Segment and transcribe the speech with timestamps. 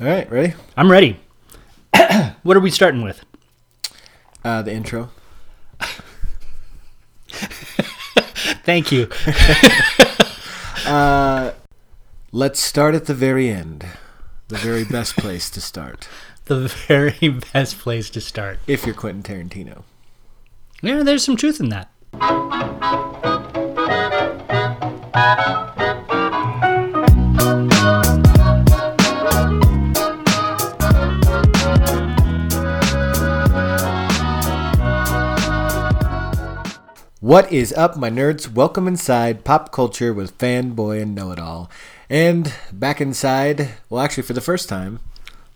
[0.00, 0.54] All right, ready?
[0.76, 1.20] I'm ready.
[2.42, 3.24] what are we starting with?
[4.42, 5.10] Uh, the intro.
[8.64, 9.08] Thank you.
[12.36, 13.86] Let's start at the very end.
[14.48, 16.08] The very best place to start.
[16.46, 18.58] the very best place to start.
[18.66, 19.84] If you're Quentin Tarantino.
[20.82, 21.92] Yeah, there's some truth in that.
[37.24, 38.52] What is up, my nerds?
[38.52, 41.70] Welcome inside Pop Culture with Fanboy and Know It All.
[42.10, 45.00] And back inside, well, actually, for the first time,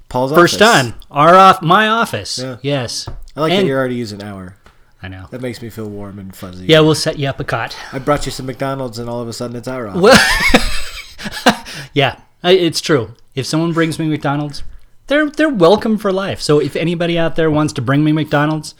[0.08, 0.92] Paul's First office.
[0.92, 2.38] time, our off, my office.
[2.38, 2.56] Yeah.
[2.62, 4.56] Yes, I like And- that you're already using our.
[5.02, 5.26] I know.
[5.30, 6.64] That makes me feel warm and fuzzy.
[6.64, 7.76] Yeah, we'll set you up a cot.
[7.92, 10.00] I brought you some McDonald's, and all of a sudden it's our office.
[10.00, 13.12] Well, yeah, it's true.
[13.34, 14.62] If someone brings me McDonald's,
[15.08, 16.40] they're they're welcome for life.
[16.40, 18.74] So if anybody out there wants to bring me McDonald's,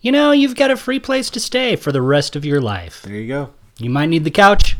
[0.00, 3.02] you know, you've got a free place to stay for the rest of your life.
[3.02, 3.50] There you go.
[3.78, 4.76] You might need the couch.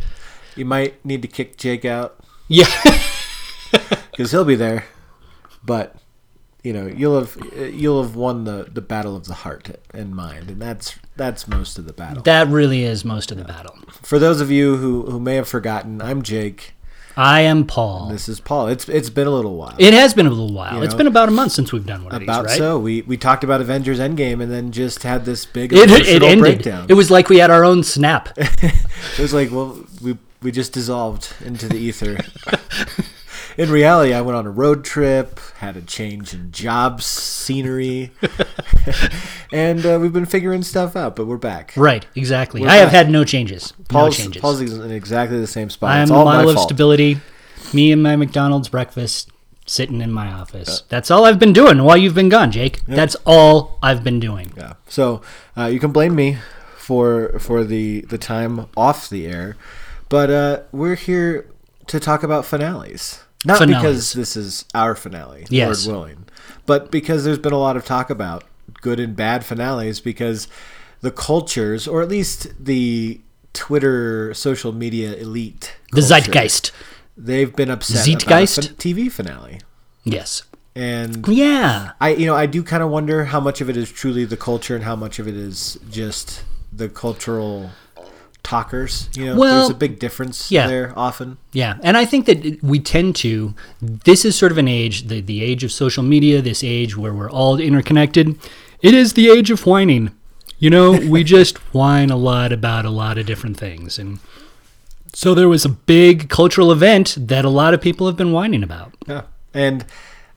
[0.56, 2.16] You might need to kick Jake out
[2.48, 2.66] Yeah.
[4.10, 4.84] because he'll be there,
[5.64, 5.94] but
[6.62, 7.36] you know you'll have
[7.72, 11.78] you'll have won the, the battle of the heart and mind, and that's that's most
[11.78, 12.22] of the battle.
[12.24, 13.76] that really is most of the battle.
[14.02, 16.74] For those of you who, who may have forgotten, I'm Jake.
[17.16, 18.08] I am Paul.
[18.08, 18.68] This is Paul.
[18.68, 19.74] It's it's been a little while.
[19.78, 20.76] It has been a little while.
[20.76, 22.58] You It's know, been about a month since we've done one of About these, right?
[22.58, 26.22] so we we talked about Avengers Endgame and then just had this big It, it
[26.22, 26.38] ended.
[26.40, 26.86] breakdown.
[26.88, 28.30] It was like we had our own snap.
[28.38, 32.18] It was like, well, we we just dissolved into the ether.
[33.60, 38.10] in reality, I went on a road trip, had a change in job scenery,
[39.52, 41.14] and uh, we've been figuring stuff out.
[41.14, 41.74] But we're back.
[41.76, 42.62] right, exactly.
[42.62, 43.74] We're I have had no changes.
[43.90, 44.40] Paul's, no changes.
[44.40, 45.90] Paul's in exactly the same spot.
[45.90, 46.68] I am it's all model my of fault.
[46.68, 47.18] stability.
[47.74, 49.30] Me and my McDonald's breakfast
[49.66, 50.80] sitting in my office.
[50.88, 52.82] That's all I've been doing while you've been gone, Jake.
[52.86, 54.54] That's all I've been doing.
[54.56, 54.72] Yeah.
[54.88, 55.20] So
[55.54, 56.38] uh, you can blame me
[56.78, 59.58] for for the the time off the air,
[60.08, 61.50] but uh, we're here
[61.88, 63.22] to talk about finales.
[63.44, 63.82] Not Finales.
[63.82, 65.86] because this is our finale, Yes.
[65.86, 66.24] Lord willing,
[66.66, 68.44] but because there's been a lot of talk about
[68.82, 70.46] good and bad finales because
[71.00, 73.20] the cultures, or at least the
[73.54, 76.70] Twitter social media elite, The culture, zeitgeist.
[77.16, 78.58] they've been upset Zeitgeist?
[78.58, 79.60] about TV finale,
[80.04, 80.42] Yes.
[80.76, 81.92] and Yeah.
[82.00, 84.36] I you know I do kind of wonder how much of it is truly the
[84.36, 86.42] culture and how much of it is just
[86.72, 87.70] the cultural
[88.42, 89.08] talkers.
[89.14, 90.66] You know, Well, there's a big difference yeah.
[90.66, 91.38] there often.
[91.52, 93.54] Yeah, and I think that we tend to.
[93.80, 97.12] This is sort of an age, the the age of social media, this age where
[97.12, 98.38] we're all interconnected.
[98.82, 100.10] It is the age of whining.
[100.58, 104.18] You know, we just whine a lot about a lot of different things, and
[105.12, 108.62] so there was a big cultural event that a lot of people have been whining
[108.62, 108.94] about.
[109.06, 109.84] Yeah, and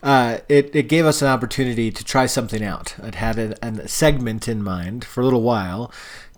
[0.02, 2.96] uh, it it gave us an opportunity to try something out.
[3.02, 5.92] I'd had a, a segment in mind for a little while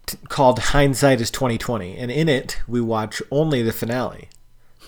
[0.06, 4.30] t- called "Hindsight is 2020," and in it we watch only the finale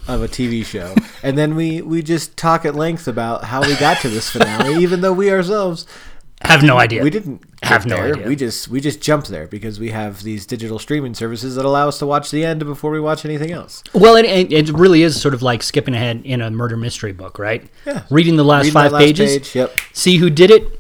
[0.08, 3.76] of a TV show, and then we we just talk at length about how we
[3.76, 5.86] got to this finale, even though we ourselves
[6.42, 7.04] Have no idea.
[7.04, 8.14] We didn't Have no there.
[8.14, 8.28] idea.
[8.28, 11.88] We just we just jumped there because we have these digital streaming services that allow
[11.88, 13.84] us to watch the end before we watch anything else.
[13.94, 17.40] Well, it, it, really is sort of like skipping ahead in a murder mystery book,
[17.40, 17.68] right?
[17.86, 18.04] Yeah.
[18.12, 19.76] Reading the last Reading five last pages, page, yep.
[19.94, 20.77] see who did it,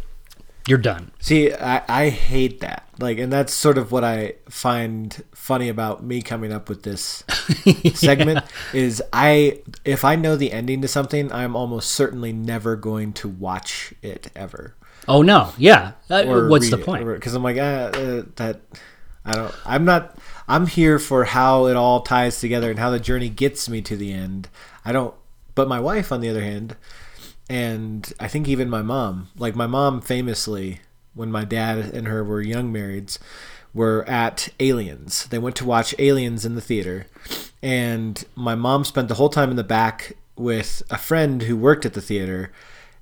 [0.67, 1.11] you're done.
[1.19, 2.83] See, I, I hate that.
[2.99, 7.23] Like, and that's sort of what I find funny about me coming up with this
[7.93, 13.13] segment is I if I know the ending to something, I'm almost certainly never going
[13.13, 14.75] to watch it ever.
[15.07, 15.93] Oh no, yeah.
[16.09, 17.05] Uh, or what's the it, point?
[17.07, 18.61] Because I'm like, ah, uh, that
[19.23, 19.55] I don't.
[19.65, 20.17] I'm not.
[20.47, 23.95] I'm here for how it all ties together and how the journey gets me to
[23.95, 24.49] the end.
[24.83, 25.13] I don't.
[25.53, 26.75] But my wife, on the other hand,
[27.49, 30.81] and I think even my mom, like my mom, famously,
[31.13, 33.17] when my dad and her were young marrieds,
[33.73, 35.25] were at Aliens.
[35.27, 37.07] They went to watch Aliens in the theater,
[37.61, 41.85] and my mom spent the whole time in the back with a friend who worked
[41.85, 42.51] at the theater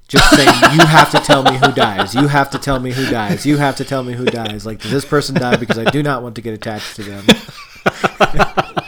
[0.07, 2.13] just saying you have to tell me who dies.
[2.15, 3.45] You have to tell me who dies.
[3.45, 4.65] You have to tell me who dies.
[4.65, 7.25] Like does this person die because i do not want to get attached to them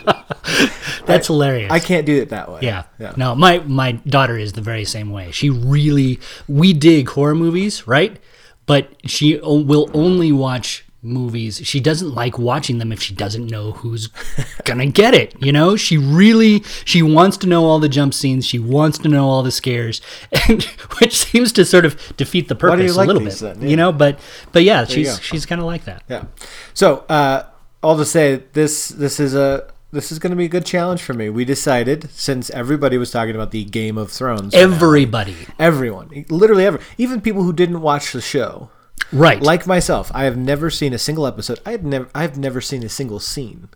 [1.07, 1.71] That's hilarious.
[1.71, 2.83] i can't do it that way Yeah.
[2.99, 5.31] yeah No, my my daughter is the very same way.
[5.31, 8.17] She really we dig horror movies, right?
[8.65, 11.61] But she will only watch movies.
[11.63, 14.07] She doesn't like watching them if she doesn't know who's
[14.65, 15.77] going to get it, you know?
[15.77, 19.41] She really she wants to know all the jump scenes, she wants to know all
[19.43, 20.01] the scares,
[20.49, 20.63] and
[20.99, 23.39] which seems to sort of defeat the purpose like a little bit.
[23.39, 23.61] then?
[23.61, 23.67] Yeah.
[23.69, 24.19] You know, but
[24.51, 26.03] but yeah, you she's she's kind of like that.
[26.09, 26.25] Yeah.
[26.73, 27.43] So, uh,
[27.81, 31.01] all to say, this this is a this is going to be a good challenge
[31.01, 31.29] for me.
[31.29, 35.35] We decided since everybody was talking about the Game of Thrones, Everybody.
[35.57, 38.69] everyone, literally ever, even people who didn't watch the show,
[39.11, 39.41] Right.
[39.41, 41.59] like myself, I have never seen a single episode.
[41.65, 43.69] I have never, I've never seen a single scene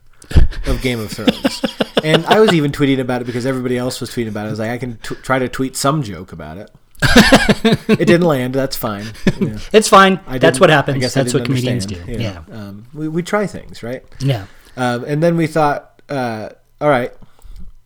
[0.68, 1.62] of Game of Thrones.
[2.04, 4.48] and I was even tweeting about it because everybody else was tweeting about it.
[4.48, 6.72] I was like, I can t- try to tweet some joke about it.
[7.90, 8.54] it didn't land.
[8.54, 9.06] That's fine.
[9.40, 9.58] Yeah.
[9.74, 10.20] it's fine.
[10.28, 11.02] That's what I happens.
[11.14, 11.96] That's what didn't comedians do.
[11.96, 12.56] understand, Yeah.
[12.56, 14.04] Um, we, we try things, right?
[14.20, 14.46] Yeah.
[14.78, 16.50] Um, and then we thought, uh,
[16.80, 17.12] all right,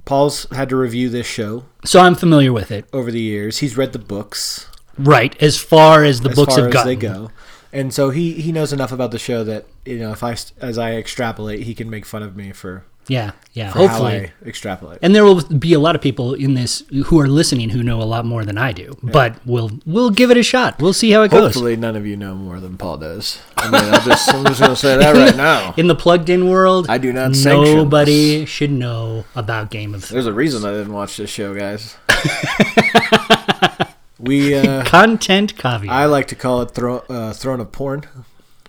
[0.05, 2.85] Paul's had to review this show So I'm familiar with it.
[2.91, 3.59] over the years.
[3.59, 4.67] He's read the books
[4.97, 5.35] Right.
[5.41, 6.87] As far as the as books far have as gotten.
[6.87, 7.29] they go,
[7.73, 10.77] and so he he knows enough about the show that you know if I as
[10.77, 13.31] I extrapolate, he can make fun of me for, Yeah.
[13.53, 13.69] Yeah.
[13.71, 14.31] Hopefully.
[14.45, 14.99] I extrapolate.
[15.01, 18.01] and there will be a lot of people in this who are listening who know
[18.01, 18.97] a lot more than I do.
[19.01, 20.81] But we'll we'll give it a shot.
[20.81, 21.53] We'll see how it goes.
[21.53, 23.39] Hopefully, none of you know more than Paul does.
[23.57, 25.73] I mean, I'll just, I'm just gonna say that right now.
[25.77, 30.11] In the plugged in world, I do not nobody should know about Game of Thrones.
[30.11, 31.95] There's a reason I didn't watch this show, guys.
[34.19, 35.91] we uh, Content caveat.
[35.91, 38.03] I like to call it thro- uh, throne of porn.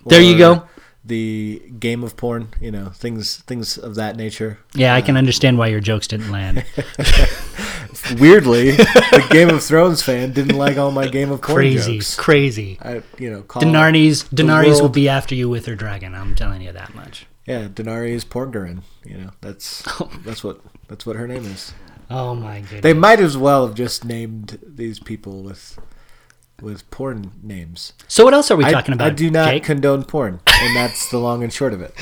[0.06, 0.68] There you go.
[1.06, 4.58] The game of porn, you know, things things of that nature.
[4.74, 6.64] yeah, I can uh, understand why your jokes didn't land.
[8.18, 12.14] Weirdly, the Game of Thrones fan didn't like all my Game of Porn crazy, jokes.
[12.16, 12.78] crazy.
[12.80, 16.14] I, you know, call Daenerys, Daenerys will be after you with her dragon.
[16.14, 17.26] I'm telling you that much.
[17.46, 18.82] Yeah, Daenerys Porngarin.
[19.04, 20.10] You know, that's oh.
[20.24, 21.72] that's what that's what her name is.
[22.10, 22.82] Oh my goodness.
[22.82, 25.78] They might as well have just named these people with
[26.62, 27.92] with porn names.
[28.08, 29.08] so what else are we I, talking about?
[29.08, 29.64] I do not Jake?
[29.64, 31.94] condone porn, and that's the long and short of it.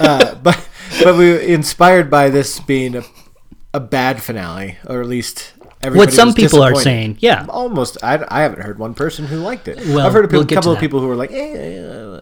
[0.00, 0.68] Uh, but
[1.02, 3.02] but we were inspired by this being a,
[3.72, 7.18] a bad finale, or at least what some people are saying.
[7.20, 7.46] Yeah.
[7.48, 9.78] Almost, I, I haven't heard one person who liked it.
[9.78, 12.20] Well, I've heard a we'll people, couple of people who were like, eh, eh, eh.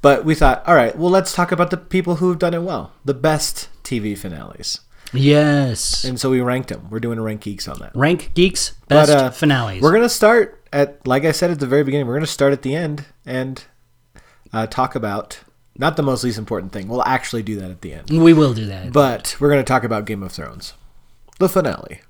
[0.00, 2.62] but we thought, all right, well, let's talk about the people who have done it
[2.62, 4.80] well, the best TV finales,
[5.12, 6.04] Yes.
[6.04, 6.88] and so we ranked them.
[6.90, 7.94] We're doing a rank geeks on that.
[7.94, 9.82] Rank geeks But, best uh, finales.
[9.82, 12.62] We're gonna start at, like I said at the very beginning, we're gonna start at
[12.62, 13.64] the end and
[14.52, 15.40] uh, talk about
[15.76, 16.88] not the most least important thing.
[16.88, 18.92] We'll actually do that at the end, we will do that.
[18.92, 20.74] but we're gonna talk about Game of Thrones,
[21.38, 22.00] the finale.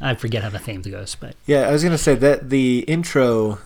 [0.00, 3.58] I forget how the theme goes, but Yeah, I was gonna say that the intro,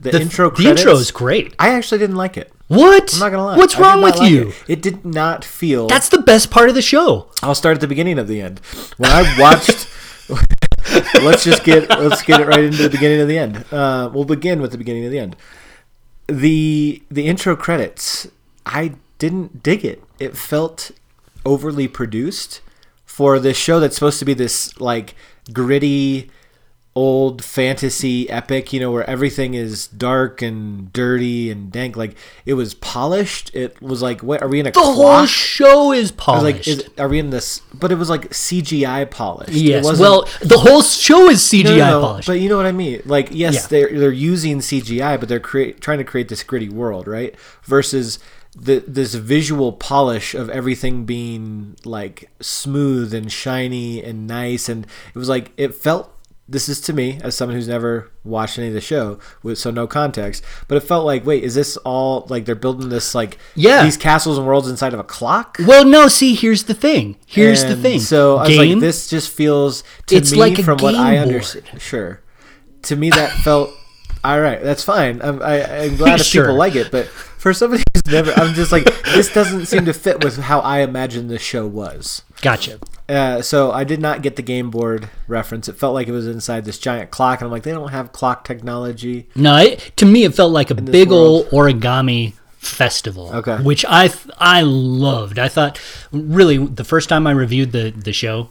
[0.00, 1.54] the, the intro, the credits, intro is great.
[1.58, 2.52] I actually didn't like it.
[2.68, 3.12] What?
[3.14, 3.56] I'm not gonna lie.
[3.56, 4.48] What's wrong with like you?
[4.48, 4.64] It.
[4.68, 5.88] it did not feel.
[5.88, 7.28] That's the best part of the show.
[7.42, 8.60] I'll start at the beginning of the end.
[8.96, 9.88] When I watched,
[11.22, 13.64] let's just get let's get it right into the beginning of the end.
[13.70, 15.36] Uh, we'll begin with the beginning of the end.
[16.28, 18.28] The the intro credits,
[18.64, 20.02] I didn't dig it.
[20.22, 20.90] It felt
[21.44, 22.60] overly produced
[23.04, 25.14] for this show that's supposed to be this like
[25.52, 26.30] gritty
[26.94, 31.96] old fantasy epic, you know, where everything is dark and dirty and dank.
[31.96, 33.50] Like it was polished.
[33.54, 34.94] It was like, what are we in a The clock?
[34.96, 36.44] whole show is polished.
[36.44, 37.60] like, is, are we in this?
[37.72, 39.52] But it was like CGI polished.
[39.52, 39.84] It yes.
[39.84, 42.26] wasn't- Well, the whole show is CGI No, no, no, polished.
[42.28, 43.00] But you know what I mean?
[43.06, 43.66] Like, yes, Yeah.
[43.68, 47.34] they're they're using CGI, but they're create trying to create this gritty world, right?
[47.64, 48.18] Versus
[48.54, 55.18] the this visual polish of everything being like smooth and shiny and nice, and it
[55.18, 56.08] was like it felt.
[56.48, 59.70] This is to me as someone who's never watched any of the show, with so
[59.70, 60.44] no context.
[60.68, 63.84] But it felt like, wait, is this all like they're building this like Yeah.
[63.84, 65.56] these castles and worlds inside of a clock?
[65.60, 66.08] well, no.
[66.08, 67.16] See, here's the thing.
[67.26, 68.00] Here's the thing.
[68.00, 71.16] So I was like, this just feels to It's me like from what game I
[71.18, 71.80] understand.
[71.80, 72.20] Sure,
[72.82, 73.70] to me that felt
[74.24, 74.62] all right.
[74.62, 75.20] That's fine.
[75.22, 76.44] I'm, I, I'm glad if Sure.
[76.44, 79.92] people like it, but for somebody who's never, I'm just like, this doesn't seem to
[79.92, 82.22] fit with how I imagined the show was.
[82.40, 82.78] Gotcha.
[83.08, 85.68] Uh, so I did not get the game board reference.
[85.68, 88.12] It felt like it was inside this giant clock, and I'm like, they don't have
[88.12, 89.28] clock technology.
[89.34, 91.46] No, it, to me, it felt like a big world.
[91.52, 93.30] old origami festival.
[93.34, 93.56] Okay.
[93.56, 95.38] Which I I loved.
[95.38, 95.80] I thought
[96.12, 98.50] really the first time I reviewed the the show,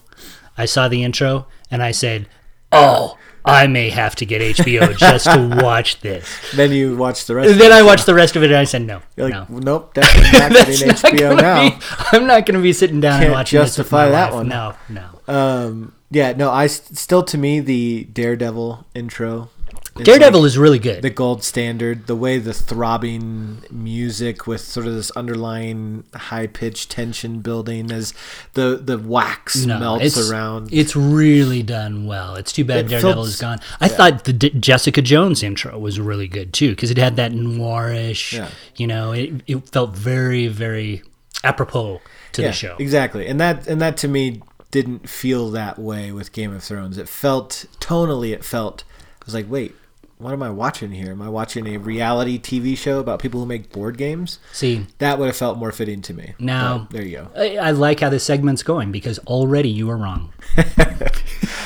[0.58, 2.28] I saw the intro and I said,
[2.74, 7.36] "Oh, I may have to get HBO just to watch this." Then you watch the
[7.36, 7.52] rest.
[7.52, 7.72] And then.
[7.72, 10.32] I watched the rest of it and I said, "No, You're like, no." nope, definitely
[10.40, 11.70] not getting not HBO now.
[11.70, 11.76] be,
[12.12, 14.34] I'm not going to be sitting down and Can't watching this with justify that wife.
[14.36, 14.48] one.
[14.50, 15.08] No, no.
[15.28, 19.50] Um, yeah, no, I s- still to me the Daredevil intro
[19.96, 21.02] Daredevil like is really good.
[21.02, 22.08] the gold standard.
[22.08, 28.14] The way the throbbing music with sort of this underlying high pitched tension building as
[28.54, 30.70] the the wax No, melts it's, around.
[30.72, 32.36] It's really done well.
[32.36, 33.60] It's too bad It Daredevil is gone.
[33.82, 37.34] I thought the D- Jessica Jones intro was really good too because it had that
[37.34, 38.34] noirish.
[38.34, 38.50] Yeah.
[38.78, 41.04] You know, it, it felt very very
[41.44, 42.00] apropos
[42.34, 42.76] to yeah, the show.
[42.80, 46.98] exactly, and that and that to me didn't feel that way with Game of Thrones.
[46.98, 48.86] It felt tonally, it felt.
[49.22, 49.76] I was like, wait.
[50.22, 51.12] What am I watching here?
[51.12, 54.38] Am I watching a reality TV show about people who make board games?
[54.54, 56.36] See, That would have felt more fitting to me.
[56.38, 57.28] Now- But there you go.
[57.36, 60.32] I, I like how this segment's going because already you are wrong.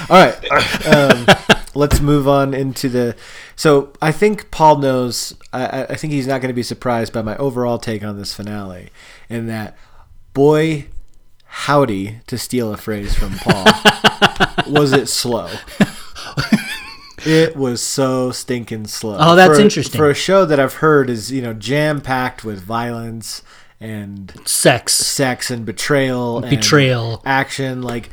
[0.10, 1.26] All right, um,
[1.76, 3.16] let's move on into the.
[3.58, 5.34] So I think Paul knows.
[5.52, 8.18] I, I- I think he's not going to be surprised by my overall take on
[8.18, 8.90] this finale,
[9.30, 9.76] in that,
[10.34, 10.86] boy,
[11.46, 13.66] howdy, to steal a phrase from Paul,
[14.72, 15.50] was it slow?
[17.26, 19.18] It was so stinking slow.
[19.20, 19.98] Oh, that's For- interesting.
[19.98, 23.42] for a show that I've heard is you know jam packed with violence
[23.82, 27.22] and Sex, sex and betrayal, and Betrayal.
[27.26, 27.82] action.
[27.82, 28.10] Like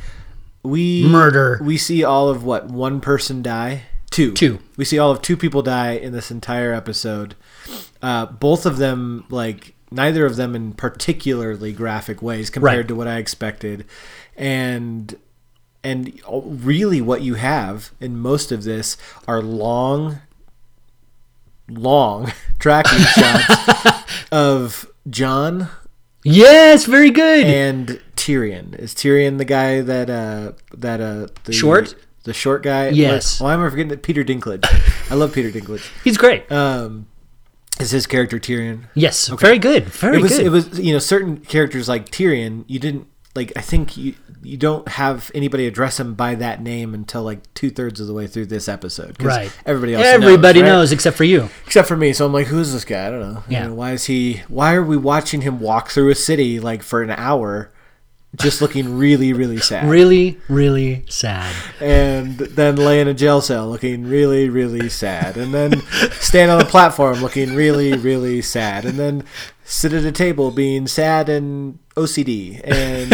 [0.62, 1.60] we Murder.
[1.62, 3.82] We see all of what one person die.
[4.10, 4.32] Two.
[4.32, 4.58] Two.
[4.76, 7.34] We see all of two people die in this entire episode.
[8.02, 12.88] Uh, both of them, like neither of them, in particularly graphic ways compared Right.
[12.88, 13.86] to what I expected,
[14.36, 15.14] and
[15.84, 18.96] and really what you have in most of this
[19.26, 20.20] are long
[21.68, 25.68] long tracking shots of Jon
[26.24, 27.44] yes, very good.
[27.46, 28.78] and Tyrion.
[28.78, 31.94] Is Tyrion the guy that uh that uh the Short?
[32.24, 32.88] the short guy?
[32.90, 33.40] Yes.
[33.40, 34.64] Why am I forgetting that Peter Dinklage?
[35.10, 35.84] I love Peter Dinklage.
[36.04, 36.50] He's great.
[36.52, 37.08] Um,
[37.80, 38.84] is his character Tyrion?
[38.94, 39.44] yes, Okay.
[39.44, 39.86] very good.
[39.86, 40.46] Very It was good.
[40.46, 42.64] it was you know certain characters like Tyrion.
[42.68, 43.52] You didn't like.
[43.56, 47.70] I think you you don't have anybody address him by that name until like two
[47.70, 49.22] thirds of the way through this episode.
[49.22, 49.52] right.
[49.64, 50.04] Everybody else.
[50.04, 50.76] Everybody knows, right?
[50.76, 51.48] knows except for you.
[51.66, 52.12] except for me.
[52.12, 53.06] So I'm like, who's this guy?
[53.06, 53.44] I don't know.
[53.48, 53.66] You Yeah.
[53.68, 54.42] know, why is he?
[54.48, 57.70] Why are we watching him walk through a city like for an hour,
[58.36, 61.54] just looking really, really sad, Really, really sad.
[61.80, 65.82] and then lay in a jail cell looking really, really sad, and then
[66.12, 69.22] stand on a platform looking really, really sad, and then
[69.64, 73.12] sit at a table being sad and OCD, and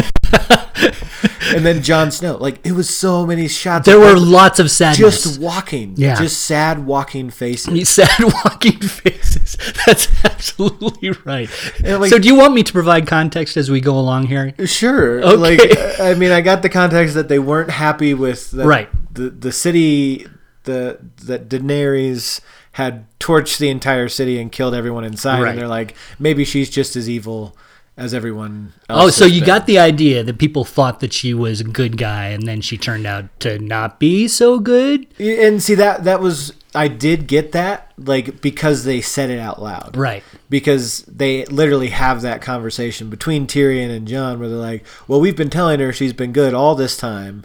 [1.59, 2.37] and then Jon Snow.
[2.37, 3.85] Like it was so many shots.
[3.87, 5.25] There were lots of sadness.
[5.25, 6.15] just walking, Yeah.
[6.17, 7.89] just sad walking faces.
[7.99, 9.57] Sad walking faces.
[9.87, 11.49] That's absolutely right.
[11.83, 14.55] Like- so, do you want me to provide context as we go along here?
[14.67, 15.23] Sure.
[15.23, 15.37] Okay.
[15.37, 18.89] Like I mean, I got the context that they weren't happy with the, Right.
[19.13, 20.27] the the city
[20.65, 22.41] the that Daenerys
[22.73, 25.51] had torched the entire city and killed everyone inside Right.
[25.51, 27.57] and they're like maybe she's just as evil
[27.99, 29.05] as everyone oh, else.
[29.05, 29.47] Oh, so you been.
[29.47, 32.79] got the idea that people thought that she was a good guy, and then she
[32.79, 35.07] turned out to not be so good.
[35.19, 39.61] and see that that was I did get that like because they said it out
[39.61, 39.97] loud.
[39.97, 40.23] Right.
[40.49, 45.37] because they literally have that conversation between Tyrion and Jon where they're like, "Well, we've
[45.37, 47.45] been telling her she's been good all this time."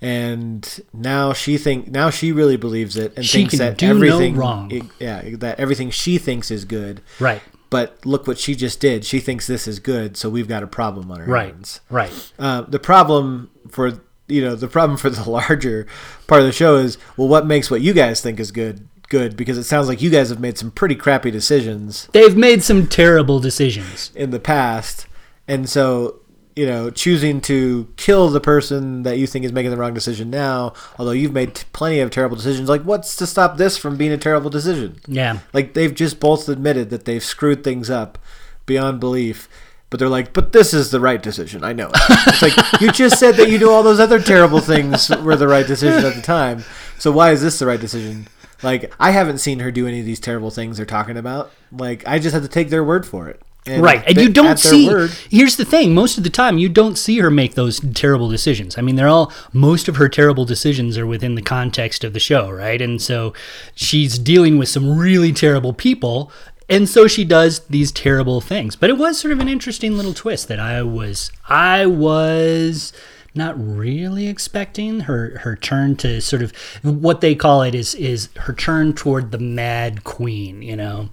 [0.00, 3.86] And now she think now she really believes it and She thinks can that do
[3.86, 4.90] no everything wrong.
[4.98, 7.00] yeah that everything she thinks is good.
[7.20, 7.40] Right.
[7.72, 9.04] But look what she just did.
[9.04, 11.52] She thinks this is good, so we've got a problem on our Right.
[11.54, 11.80] hands.
[11.90, 12.32] Right.
[12.38, 15.86] Uh, the problem for you know the problem for the larger
[16.28, 19.36] part of the show is well, what makes what you guys think is good good?
[19.36, 22.86] Because it sounds like you guys have made some pretty crappy decisions They've made some
[22.86, 24.10] terrible decisions.
[24.14, 25.06] in the past,
[25.48, 26.20] and so
[26.54, 30.30] you know choosing to kill the person that you think is making the wrong decision
[30.30, 32.68] now, although you've made t- plenty of terrible decisions.
[32.68, 34.96] Like, what's to stop this from being a terrible decision?
[35.06, 35.38] Yeah.
[35.52, 38.18] Like they've just both admitted that they've screwed things up
[38.66, 39.48] beyond belief.
[39.90, 41.62] But they're like, but this is the right decision.
[41.62, 42.00] I know it.
[42.28, 45.46] It's like you just said that you do all those other terrible things were the
[45.48, 46.64] right decision at the time.
[46.98, 48.26] So why is this the right decision?
[48.62, 51.50] Like I haven't seen her do any of these terrible things they're talking about.
[51.70, 53.42] Like I just have to take their word for it.
[53.66, 54.02] And right.
[54.06, 54.88] And they- you don't see.
[54.88, 58.28] word- Here's the thing most of the time, you don't see her make those terrible
[58.28, 58.76] decisions.
[58.76, 62.18] I mean, they're all, most of her terrible decisions are within the context of the
[62.20, 62.82] show, right?
[62.82, 63.32] And so
[63.74, 66.32] she's dealing with some really terrible people.
[66.68, 68.74] And so she does these terrible things.
[68.76, 72.92] But it was sort of an interesting little twist that I was, I was
[73.34, 76.50] not really expecting her her turn to sort of
[76.82, 81.08] what they call it is is her turn toward the mad queen you know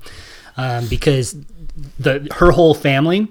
[0.58, 1.36] um, because
[2.00, 3.27] the her whole family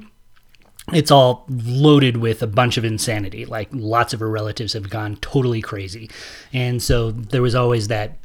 [0.93, 5.17] it's all loaded with a bunch of insanity like lots of her relatives have gone
[5.17, 6.09] totally crazy
[6.53, 8.19] and so there was always that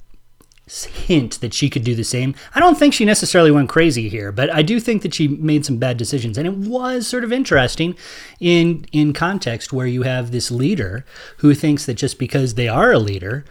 [0.66, 2.34] hint that she could do the same.
[2.56, 5.66] I don't think she necessarily went crazy here, but I do think that she made
[5.66, 6.38] some bad decisions.
[6.38, 7.96] And it was sort of interesting
[8.40, 11.06] in in context where you have this leader
[11.38, 13.44] who thinks that just because they are a leader,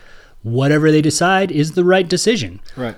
[0.43, 2.61] whatever they decide is the right decision.
[2.77, 2.97] Right.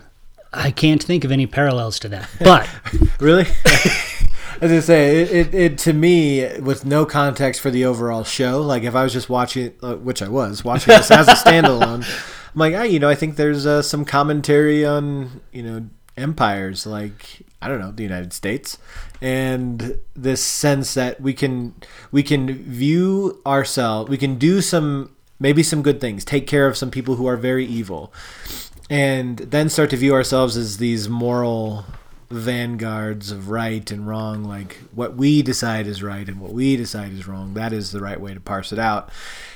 [0.56, 2.28] I can't think of any parallels to that.
[2.40, 2.68] But
[3.20, 3.46] Really?
[4.60, 8.62] As I say, it, it, it to me with no context for the overall show.
[8.62, 12.04] Like if I was just watching, uh, which I was watching this as a standalone,
[12.54, 16.86] I'm like, ah, you know, I think there's uh, some commentary on you know empires,
[16.86, 18.78] like I don't know, the United States,
[19.20, 21.74] and this sense that we can
[22.12, 26.76] we can view ourselves, we can do some maybe some good things, take care of
[26.76, 28.12] some people who are very evil,
[28.90, 31.84] and then start to view ourselves as these moral
[32.30, 37.12] vanguards of right and wrong like what we decide is right and what we decide
[37.12, 39.08] is wrong that is the right way to parse it out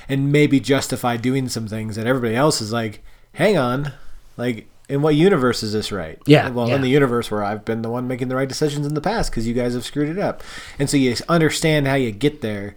[0.07, 3.91] and maybe justify doing some things that everybody else is like hang on
[4.37, 6.75] like in what universe is this right Yeah, well yeah.
[6.75, 9.29] in the universe where i've been the one making the right decisions in the past
[9.29, 10.41] because you guys have screwed it up
[10.77, 12.75] and so you understand how you get there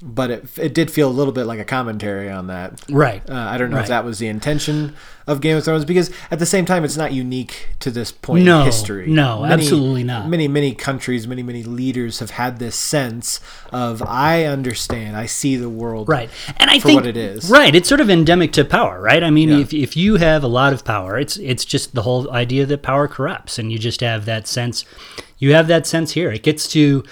[0.00, 3.28] but it, it did feel a little bit like a commentary on that right.
[3.28, 4.94] uh, I don't know if that was the intention
[5.26, 8.44] of Game of Thrones because at the same time, it's not unique to this point
[8.44, 9.08] No, in history.
[9.08, 10.28] no, absolutely not.
[10.28, 13.40] Many, many countries, many, many leaders have had this sense
[13.70, 16.30] of I understand, I see the world Right.
[16.56, 17.50] And I for think what it is.
[17.50, 17.74] Right.
[17.74, 19.22] It's sort of endemic to power, right?
[19.22, 19.58] I mean, Yeah.
[19.58, 22.82] if, if you have a lot of power, it's it's just the whole idea that
[22.82, 24.84] power corrupts and you just have that sense
[25.38, 26.32] you have that sense here.
[26.32, 27.04] It gets to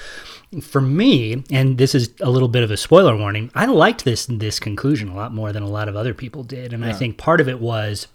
[0.62, 4.26] for me, and this is a little bit of a spoiler warning, I liked this
[4.26, 6.72] this conclusion a lot more than a lot of other people did.
[6.72, 8.06] And I think part of it was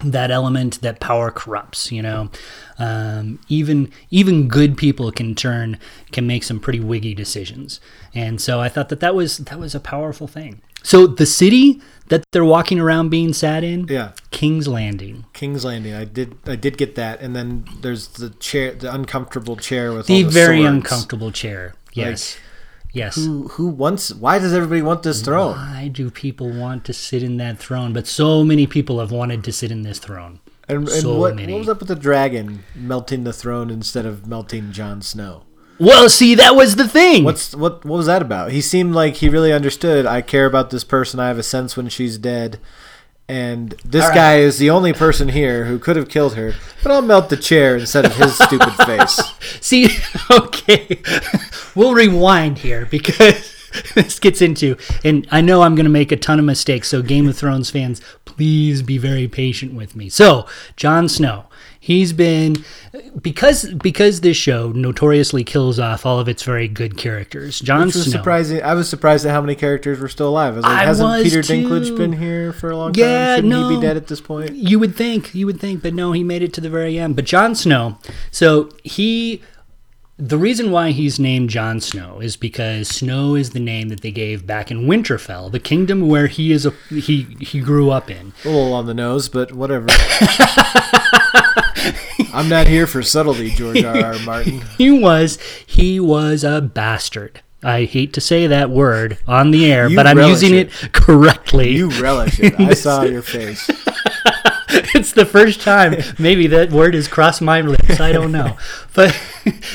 [0.00, 2.28] that element that power corrupts you know?
[2.78, 5.78] Um, even even good people can turn
[6.12, 7.80] can make some pretty wiggy decisions.
[8.14, 11.80] And so i thought that that was that was a powerful thing so the city
[12.08, 14.12] that they're walking around being sat in Yeah.
[14.30, 15.94] king's landing King's Landing.
[15.94, 20.06] I did, I did get that, and then there's the chair, the uncomfortable chair with
[20.06, 20.74] the all the very swords.
[20.76, 22.36] uncomfortable chair yes
[22.92, 24.12] yes Who, who wants?
[24.14, 25.56] Why does everybody want this throne?
[25.56, 29.42] why do people want to sit in that throne but so many people have wanted
[29.44, 30.38] to sit in this throne
[30.68, 31.52] And, and So what, many.
[31.52, 35.42] what was up with the dragon melting the throne instead of melting Jon Snow?
[35.78, 37.84] Well see that was the thing What's what?
[37.84, 38.52] What was that about?
[38.52, 40.06] He seemed like he really understood.
[40.06, 41.20] I care about this person.
[41.20, 42.58] I have a sense when she's dead,
[43.28, 44.14] and this right.
[44.14, 46.54] guy is the only person here who could have killed her.
[46.82, 49.20] But I'll melt the chair instead of his stupid face.
[49.60, 49.88] See,
[50.30, 51.02] okay,
[51.74, 53.54] we'll rewind here because
[53.94, 56.88] this gets into, and I know I'm going to make a ton of mistakes.
[56.88, 60.08] So, Game of Thrones fans, please be very patient with me.
[60.08, 61.46] So, Jon Snow,
[61.84, 62.56] he's been
[63.20, 67.60] because because this show notoriously kills off all of its very good characters.
[67.60, 68.62] Jon Which was Snow, surprising.
[68.62, 70.54] I was surprised at how many characters were still alive.
[70.54, 71.68] I was like, I hasn't was Peter too.
[71.68, 73.44] Dinklage been here for a long Yeah, time?
[73.44, 73.80] Shouldn't he no.
[73.80, 74.54] be dead at this point?
[74.54, 77.16] You would think, you would think, but no, he made it to the very end.
[77.16, 77.98] But Jon Snow,
[78.30, 79.42] so he,
[80.16, 84.12] the reason why he's named Jon Snow is because Snow is the name that they
[84.12, 88.32] gave back in Winterfell, the kingdom where he is a he he grew up in.
[88.44, 89.88] A little on the nose, but whatever.
[92.32, 93.96] I'm not here for subtlety, George R.
[93.96, 94.18] R.
[94.24, 94.62] Martin.
[94.78, 97.40] He was he was a bastard.
[97.62, 100.70] I hate to say that word on the air, You but I'm using it.
[100.82, 101.70] it correctly.
[101.70, 102.58] You relish it.
[102.60, 103.70] I saw your face.
[104.94, 108.00] it's the first time maybe that word has crossed my lips.
[108.00, 108.58] I don't know,
[108.94, 109.12] but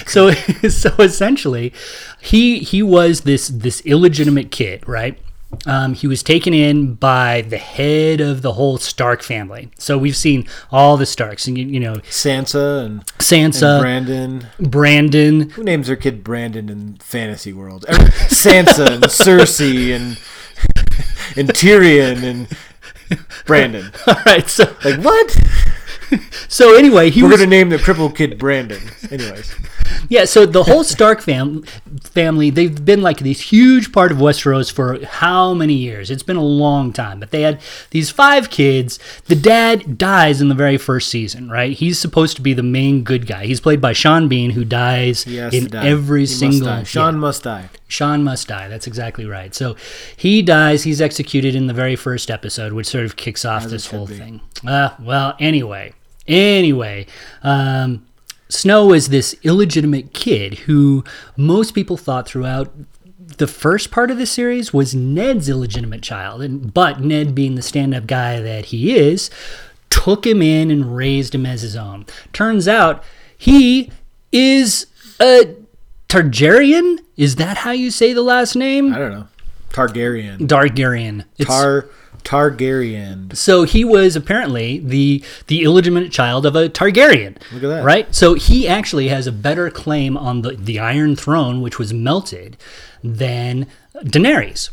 [0.06, 1.74] so so essentially,
[2.22, 5.18] he he was this this illegitimate kid, right?
[5.66, 9.72] Um, he was taken in by the head of the whole Stark family.
[9.78, 14.48] So we've seen all the Starks, and you, you know Sansa and, Sansa, and Brandon.
[14.60, 15.50] Brandon.
[15.52, 17.86] Who names their kid Brandon in fantasy world?
[17.88, 20.20] Sansa and Cersei and
[21.36, 23.92] and Tyrion and Brandon.
[24.08, 25.38] All right, so Like what?
[26.48, 28.82] so anyway, he We're was gonna name the crippled kid Brandon.
[29.12, 29.54] Anyways,
[30.10, 31.64] Yeah, so the whole Stark fam-
[32.04, 36.10] family, they've been like this huge part of Westeros for how many years?
[36.12, 37.20] It's been a long time.
[37.20, 37.60] But they had
[37.92, 39.00] these five kids.
[39.26, 41.72] The dad dies in the very first season, right?
[41.74, 43.46] He's supposed to be the main good guy.
[43.46, 45.86] He's played by Sean Bean, who dies in die.
[45.88, 46.68] every He single.
[46.68, 46.84] die.
[46.84, 47.20] Sean yeah.
[47.20, 47.70] must die.
[47.88, 48.68] Sean must die.
[48.68, 49.54] That's exactly right.
[49.56, 49.76] So
[50.16, 50.84] he dies.
[50.84, 54.06] He's executed in the very first episode, which sort of kicks off As this whole
[54.06, 54.16] be.
[54.18, 54.42] thing.
[54.68, 55.94] Uh, well, anyway,
[56.30, 57.06] anyway,
[57.44, 58.06] um,
[58.48, 61.04] Snow is this illegitimate kid who
[61.38, 62.72] most people thought throughout
[63.38, 67.62] the first part of the series was Ned's illegitimate child, and but Ned, being the
[67.62, 69.30] stand-up guy that he is,
[69.90, 72.06] took him in and raised him as his own.
[72.34, 73.04] Turns out
[73.38, 73.92] he
[74.32, 74.88] is
[75.20, 75.56] a
[76.10, 76.98] Targaryen.
[77.18, 78.94] Is that how you say the last name?
[78.94, 79.28] I don't know.
[79.70, 80.40] Targaryen.
[80.48, 81.20] Targaryen.
[81.38, 81.86] It's- Tar
[82.24, 83.36] Targaryen.
[83.36, 87.38] so he was apparently the the illegitimate child of a Targaryen.
[87.52, 87.84] Look at that.
[87.84, 88.14] Right?
[88.14, 92.58] So he actually has a better claim on the, the Iron Throne, which was melted,
[93.04, 94.70] than Daenerys.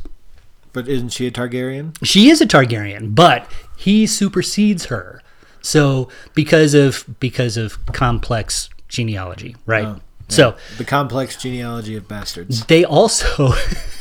[0.73, 1.97] But isn't she a Targaryen?
[2.05, 5.23] She is a Targaryen, but he supersedes her.
[5.63, 9.85] So because of because of complex genealogy, right?
[9.87, 12.67] Oh, so The complex genealogy of bastards.
[12.67, 13.53] they also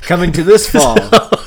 [0.01, 0.95] Coming to this fall,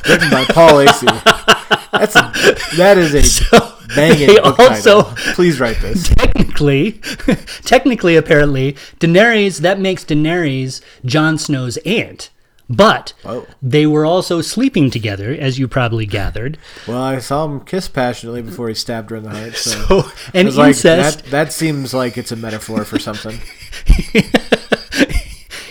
[0.08, 1.54] written by Paul Asay.
[1.92, 2.32] That's a
[2.76, 5.02] that is a banging they also- title.
[5.34, 6.08] Please write this.
[6.08, 6.92] technically,
[7.64, 12.30] technically, apparently, Daenerys that makes Daenerys Jon Snow's aunt.
[12.70, 13.46] But Whoa.
[13.62, 16.58] they were also sleeping together, as you probably gathered.
[16.86, 19.54] Well, I saw him kiss passionately before he stabbed her in the heart.
[19.56, 22.98] So, So, I and was like, incest, that, that seems like it's a metaphor for
[22.98, 23.38] something.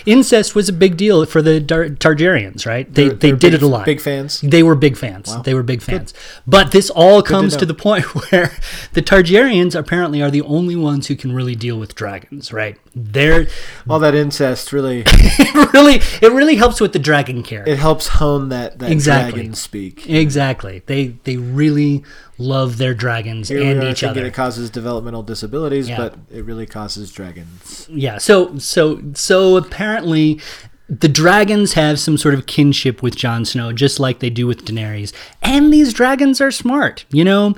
[0.08, 2.92] Incest was a big deal for the Dar- Targaryens, right?
[2.92, 3.84] They They're- they they're did big- it a lot.
[3.86, 4.40] Big fans.
[4.40, 5.36] They were big fans.
[5.44, 6.14] They were big fans.
[6.46, 7.68] But this all comes to, know.
[7.68, 8.52] the point where
[8.94, 12.76] the Targaryens apparently are the only ones who can really deal with dragons, right?
[12.94, 13.46] They're
[13.88, 17.70] All that incest really it really it really helps with the dragon character.
[17.72, 19.32] it helps hone that that Exactly.
[19.34, 20.08] dragon speak.
[20.08, 20.82] Exactly.
[20.86, 22.02] They they really
[22.38, 24.26] love their dragons Here we and are each thinking other.
[24.26, 25.96] it causes developmental disabilities, Yeah.
[25.98, 27.86] but it really causes dragons.
[27.90, 28.18] Yeah.
[28.18, 30.40] So so so apparently
[30.88, 34.64] the dragons have some sort of kinship with Jon Snow, just like they do with
[34.64, 35.12] Daenerys.
[35.42, 37.04] And these dragons are smart.
[37.10, 37.54] You know,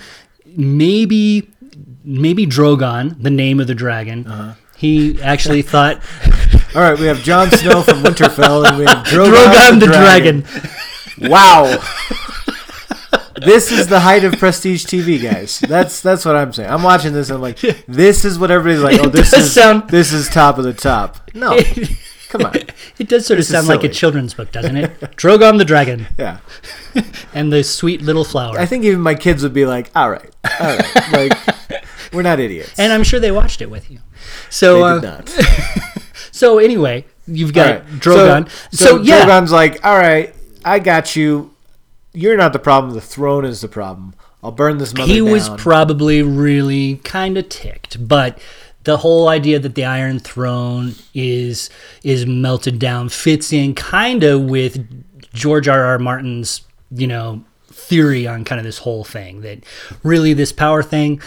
[0.57, 1.49] maybe
[2.05, 4.55] maybe Drogon, the name of the dragon, Uh-huh.
[4.77, 6.01] he actually thought
[6.75, 10.45] All right, we have Jon Snow from Winterfell, and we have Drogon, Drogon the dragon.
[11.31, 11.77] Wow.
[13.37, 15.61] this is the height of prestige TV, guys.
[15.61, 16.71] That's that's what I'm saying.
[16.71, 19.01] I'm watching this and I'm like, this is what everybody's like.
[19.07, 21.31] Oh, this is sound- this is top of the top.
[21.35, 21.59] No,
[22.29, 22.55] come on.
[22.99, 25.01] It does sort of This sound like a children's book, doesn't it?
[25.17, 26.39] Drogon the dragon Yeah,
[27.35, 28.59] and the sweet little flower.
[28.59, 31.39] I think even my kids would be like, all right, all right, like
[32.13, 32.79] we're not idiots.
[32.79, 34.01] and I'm sure they watched it with you.
[34.51, 35.97] So they uh, did not.
[36.33, 37.87] So anyway, you've got All right.
[38.01, 38.49] Drogon.
[38.75, 41.55] So, So, yeah, Drogon's like, all right, I got you.
[42.13, 42.95] You're not the problem.
[42.95, 44.15] The throne is the problem.
[44.43, 48.39] I'll burn this mother he was probably really kind of ticked, but
[48.85, 51.69] the whole idea that the Iron Throne is
[52.03, 55.85] is melted down fits in kind of with George R.
[55.85, 55.99] R.
[55.99, 59.65] Martin's you know theory on kind of this whole thing that
[60.03, 61.21] really this power thing.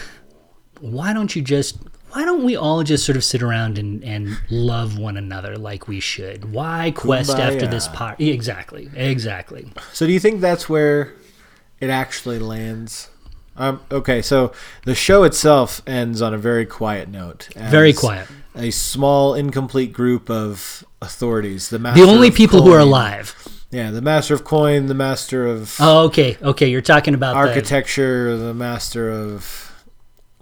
[0.80, 1.78] Why don't you just
[2.14, 5.88] why don't we all just sort of sit around and, and love one another like
[5.88, 6.54] we should?
[6.54, 7.94] Why quest after this Kumbaya.
[7.94, 8.16] power?
[8.20, 9.72] Exactly, exactly.
[9.94, 11.14] So do you think that's where
[11.80, 13.10] it actually lands?
[13.56, 14.52] Um, okay, so
[14.86, 17.50] the show itself ends on a very quiet note.
[17.56, 18.28] Very quiet.
[18.56, 21.70] A small, incomplete group of authorities.
[21.70, 23.36] The master The only people who are alive.
[23.72, 26.68] Yeah, the master of coin, the master of Oh, okay, okay.
[26.68, 29.63] You're talking about the, architecture, the master of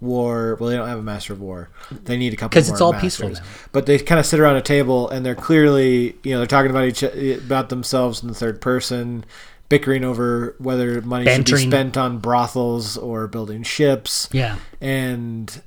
[0.02, 0.58] war.
[0.60, 1.70] Well, they don't have a master of war.
[1.92, 3.04] They need a couple 'Cause because it's all masters.
[3.18, 3.50] peaceful now.
[3.72, 6.72] But they kind of sit around a table and they're clearly, you know, they're talking
[6.72, 9.24] about each about themselves in the third person,
[9.70, 14.28] bickering over whether money should be spent on brothels or building ships.
[14.32, 14.58] yeah.
[14.82, 15.62] And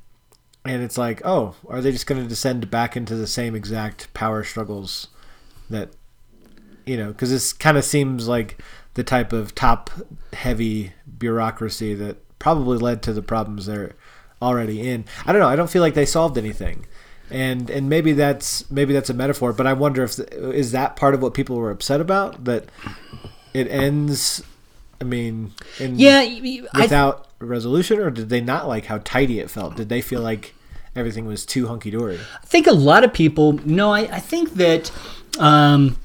[0.67, 4.13] and it's like, oh, are they just going to descend back into the same exact
[4.15, 5.09] power struggles
[5.71, 5.91] that
[6.87, 8.59] you know, because this kind of seems like
[8.93, 9.91] the type of top
[10.35, 13.95] heavy bureaucracy that probably led to the problems they're
[14.45, 15.05] already in.
[15.27, 15.49] I don't know.
[15.49, 16.87] I don't feel like they solved anything.
[17.31, 21.15] And and maybe that's maybe that's a metaphor, but I wonder if is that part
[21.15, 22.67] of what people were upset about that
[23.55, 24.43] it ends
[25.01, 29.41] I mean in Yeah, I, without a resolution or did they not like how tidy
[29.41, 29.77] it felt?
[29.77, 30.55] Did they feel like
[30.95, 32.19] everything was too hunky dory?
[32.43, 33.55] I think a lot of people.
[33.65, 34.93] No, I, I think that,
[35.39, 35.97] um,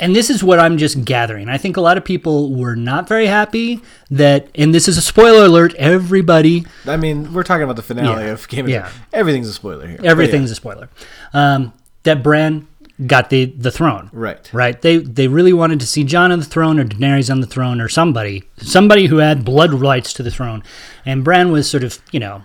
[0.00, 1.48] and this is what I'm just gathering.
[1.48, 5.02] I think a lot of people were not very happy that, and this is a
[5.02, 5.74] spoiler alert.
[5.74, 8.30] Everybody, I mean, we're talking about the finale Yeah.
[8.32, 8.88] of Game of Yeah.
[9.12, 10.00] Everything's a spoiler here.
[10.02, 10.88] Everything's a spoiler.
[11.32, 12.66] Um, that Bran
[13.06, 14.10] got the the throne.
[14.12, 14.50] right.
[14.52, 14.80] Right.
[14.82, 17.80] They they really wanted to see Jon on the throne or Daenerys on the throne
[17.80, 20.62] or somebody somebody who had blood rights to the throne,
[21.06, 22.44] and Bran was sort of you know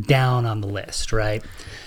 [0.00, 1.42] down on the list, right?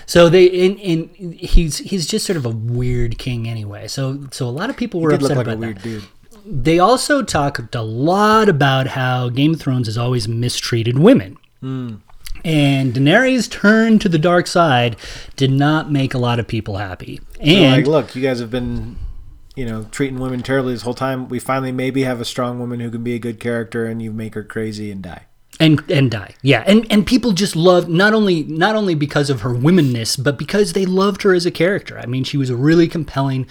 [0.06, 3.88] So they in, in he's he's just sort of a weird king anyway.
[3.88, 5.82] So so a lot of people were upset like about weird that.
[5.82, 6.04] dude.
[6.48, 11.36] They also talked a lot about how Game of Thrones has always mistreated women.
[11.60, 11.96] Hmm.
[12.44, 14.94] And Daenerys' turn to the dark side
[15.34, 17.20] did not make a lot of people happy.
[17.40, 18.96] And like, look, you guys have been,
[19.56, 21.28] you know, treating women terribly this whole time.
[21.28, 24.12] We finally maybe have a strong woman who can be a good character, and you
[24.12, 25.26] make her crazy and die.
[25.58, 26.34] And and die.
[26.42, 30.38] Yeah and and people just loved not only not only because of her womenness but
[30.38, 31.98] because they loved her as a character.
[31.98, 33.46] I mean she was a really compelling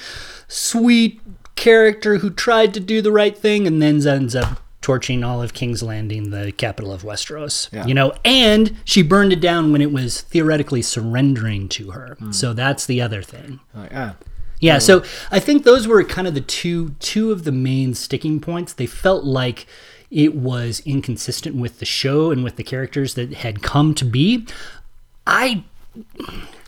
[0.48, 1.22] sweet
[1.56, 5.54] character who tried to do the right thing and then ends up torching all of
[5.54, 7.88] king's landing the capital of westeros Yeah.
[7.88, 8.14] you know?
[8.24, 12.18] And she burned it down when it was theoretically surrendering to her.
[12.32, 13.62] So that's the other thing.
[13.74, 14.16] Like, ah,
[14.60, 18.40] Yeah, so I think those were kind of the two two of the main sticking
[18.40, 18.74] points.
[18.74, 19.66] They felt like
[20.12, 24.46] it was inconsistent with the show and with the characters that had come to be.
[25.26, 25.64] I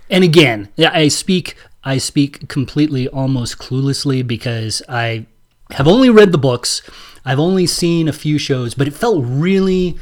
[0.10, 5.26] and again, I speak I speak completely almost cluelessly because I
[5.72, 6.82] have only read the books.
[7.26, 9.98] I've only seen a few shows, but it felt really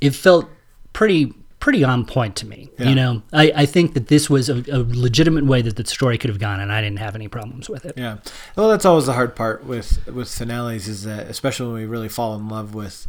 [0.00, 0.48] it felt
[0.92, 2.70] pretty pretty on point to me.
[2.78, 6.18] You know, I, I think that this was a, a legitimate way that the story
[6.18, 7.94] could have gone, and I didn't have any problems with it.
[7.96, 8.16] Yeah.
[8.56, 12.08] Well, that's always the hard part with with finales is that especially when we really
[12.08, 13.06] fall in love with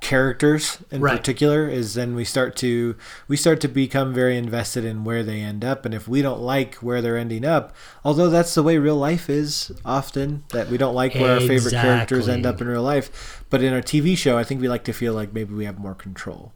[0.00, 1.16] characters in Right.
[1.16, 2.96] particular is then we start to
[3.28, 6.40] we start to become very invested in where they end up and if we don't
[6.40, 7.72] like where they're ending up
[8.04, 11.70] although that's the way real life is often that we don't like where our favorite
[11.70, 14.82] characters end up in real life but in a TV show I think we like
[14.84, 16.52] to feel like maybe we have more control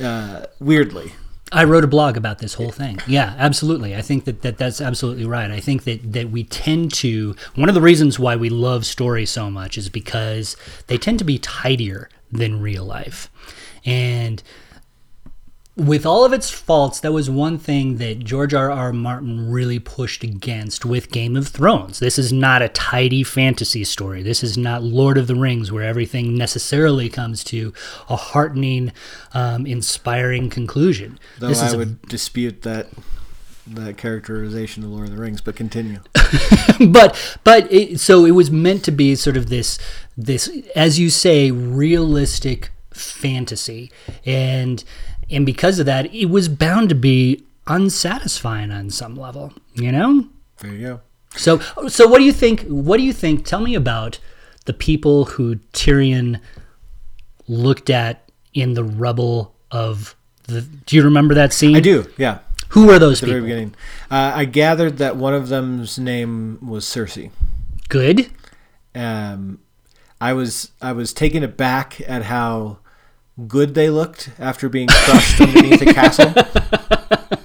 [0.00, 1.12] uh, weirdly
[1.50, 2.98] I wrote a blog about this whole thing.
[3.06, 3.96] Yeah, absolutely.
[3.96, 5.50] I think that, that that's absolutely right.
[5.50, 9.30] I think that, that we tend to, one of the reasons why we love stories
[9.30, 10.56] so much is because
[10.88, 13.30] they tend to be tidier than real life.
[13.84, 14.42] And
[15.78, 18.68] with all of its faults, that was one thing that George R.
[18.68, 18.92] R.
[18.92, 22.00] Martin really pushed against with Game of Thrones.
[22.00, 24.24] This is not a tidy fantasy story.
[24.24, 27.72] This is not Lord of the Rings, where everything necessarily comes to
[28.08, 28.92] a heartening,
[29.32, 31.16] um, inspiring conclusion.
[31.38, 32.88] though this I is a would dispute that
[33.64, 36.00] that characterization of Lord of the Rings but continue
[36.88, 39.78] but but it, so it was meant to be sort of this
[40.16, 43.92] this as you say realistic fantasy
[44.24, 44.84] and
[45.30, 50.26] and because of that it was bound to be unsatisfying on some level you know?
[50.60, 51.00] There you go.
[51.36, 54.18] So so what do you think what do you think tell me about
[54.64, 56.40] the people who Tyrion
[57.46, 61.76] looked at in the rubble of the do you remember that scene?
[61.76, 62.38] I do yeah.
[62.70, 63.46] Who were those the very people?
[63.46, 63.74] beginning.
[64.10, 67.30] Uh, I gathered that one of them's name was Cersei.
[67.88, 68.30] good.
[68.94, 69.60] Um,
[70.20, 72.78] I was I was taken aback at how
[73.46, 76.32] good they looked after being crushed underneath a castle.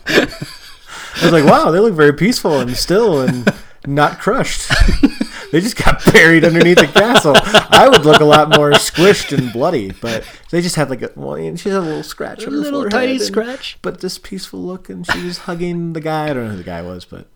[0.06, 3.51] I was like, wow, they look very peaceful and still and
[3.86, 4.69] not crushed.
[5.51, 7.34] they just got buried underneath a castle.
[7.36, 11.12] I would look a lot more squished and bloody, but they just had like a
[11.15, 14.17] well, she had a little scratch a on her little tiny and- scratch but this
[14.17, 16.29] peaceful look, and she was hugging the guy.
[16.29, 17.27] I don't know who the guy was, but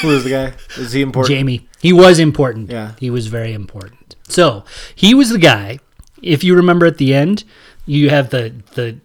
[0.00, 0.52] who was the guy?
[0.76, 1.36] Is he important?
[1.36, 1.68] Jaime.
[1.80, 2.70] He was important.
[2.70, 2.92] Yeah.
[2.98, 4.16] He was very important.
[4.28, 5.78] So he was the guy.
[6.22, 7.44] If you remember at the end,
[7.86, 8.98] you have the the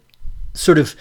[0.54, 0.96] sort of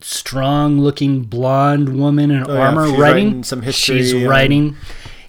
[0.00, 3.42] strong looking blonde woman in Oh, yeah, armor she's writing.
[3.44, 4.76] some history She's writing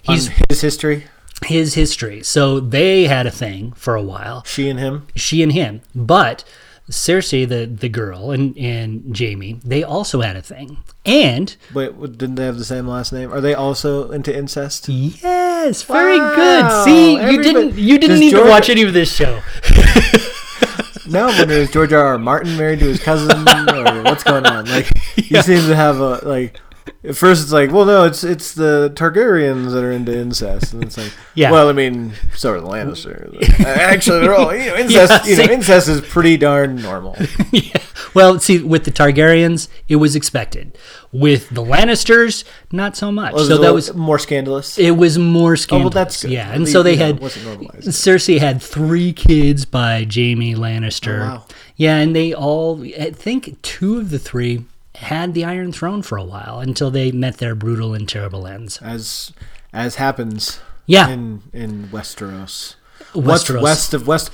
[0.02, 1.04] he's his history,
[1.44, 2.22] his history.
[2.22, 4.42] So they had a thing for a while.
[4.46, 5.06] she and him.
[5.16, 5.82] She and him.
[5.94, 6.44] But
[6.90, 10.78] Cersei, the, the girl, and, and Jaime, they also had a thing.
[11.04, 13.32] And Wait, didn't they have the same last name?
[13.32, 14.88] Are they also into incest?
[14.88, 16.84] yes, very Wow, good.
[16.84, 19.40] See, you didn't you didn't need George- to watch any of this show.
[21.10, 22.06] No, when it was George R.
[22.06, 22.18] R.
[22.18, 23.32] Martin married to his cousin,
[23.68, 24.66] or what's going on?
[24.66, 26.60] Like, you seems to have a like.
[27.02, 30.82] At first, it's like, well, no, it's it's the Targaryens that are into incest, and
[30.84, 31.50] it's like, Yeah.
[31.50, 33.60] well, I mean, so are the Lannisters.
[33.66, 35.24] Actually, they're all you know, incest.
[35.26, 37.16] Yeah, you know, incest is pretty darn normal.
[37.52, 37.78] yeah.
[38.12, 40.76] Well, see, with the Targaryens, it was expected.
[41.10, 43.32] With the Lannisters, not so much.
[43.32, 44.78] Was so that was more scandalous.
[44.78, 45.80] it was more scandalous.
[45.94, 46.32] Oh, well, that's good.
[46.32, 47.88] Yeah, and least, so they know, had normalized.
[47.88, 51.20] Cersei had three kids by Jaime Lannister.
[51.22, 51.46] Oh, wow.
[51.76, 54.66] Yeah, and they all I think two of the three
[55.00, 58.78] had the Iron Throne for a while until they met their brutal and terrible ends.
[58.82, 59.32] as
[59.72, 61.08] as happens Yeah.
[61.08, 62.74] in in Westeros.
[63.12, 64.30] What's west of West?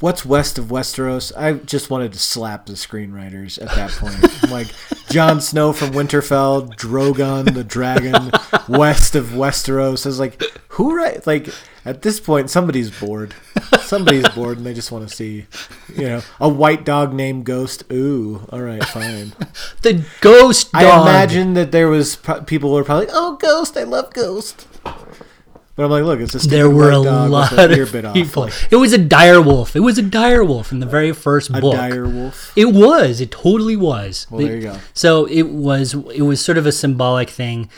[0.00, 1.32] What's west of Westeros?
[1.36, 4.30] I just wanted to slap the screenwriters at that point.
[4.50, 4.66] Like
[5.10, 8.30] Jon Snow from Winterfell, Drogon the dragon,
[8.68, 10.04] west of Westeros.
[10.04, 11.26] I was like, who write?
[11.26, 11.48] Like
[11.84, 13.34] at this point, somebody's bored.
[13.84, 15.46] Somebody's bored, and they just want to see,
[15.96, 17.84] you know, a white dog named Ghost.
[17.92, 19.32] Ooh, all right, fine.
[19.82, 20.82] The ghost dog.
[20.82, 24.66] I imagine that there was pro- people were probably, oh, Ghost, I love Ghost.
[25.76, 28.14] But I'm like, look, it's a there were a dog lot with an ear of
[28.14, 28.44] people.
[28.44, 29.74] Like, It was a dire wolf.
[29.74, 31.74] It was a dire wolf in the very first a book.
[31.74, 32.52] dire wolf.
[32.56, 33.20] It was.
[33.20, 34.28] It totally was.
[34.30, 34.78] Well, there you go.
[34.92, 35.94] So it was.
[36.14, 37.68] It was sort of a symbolic thing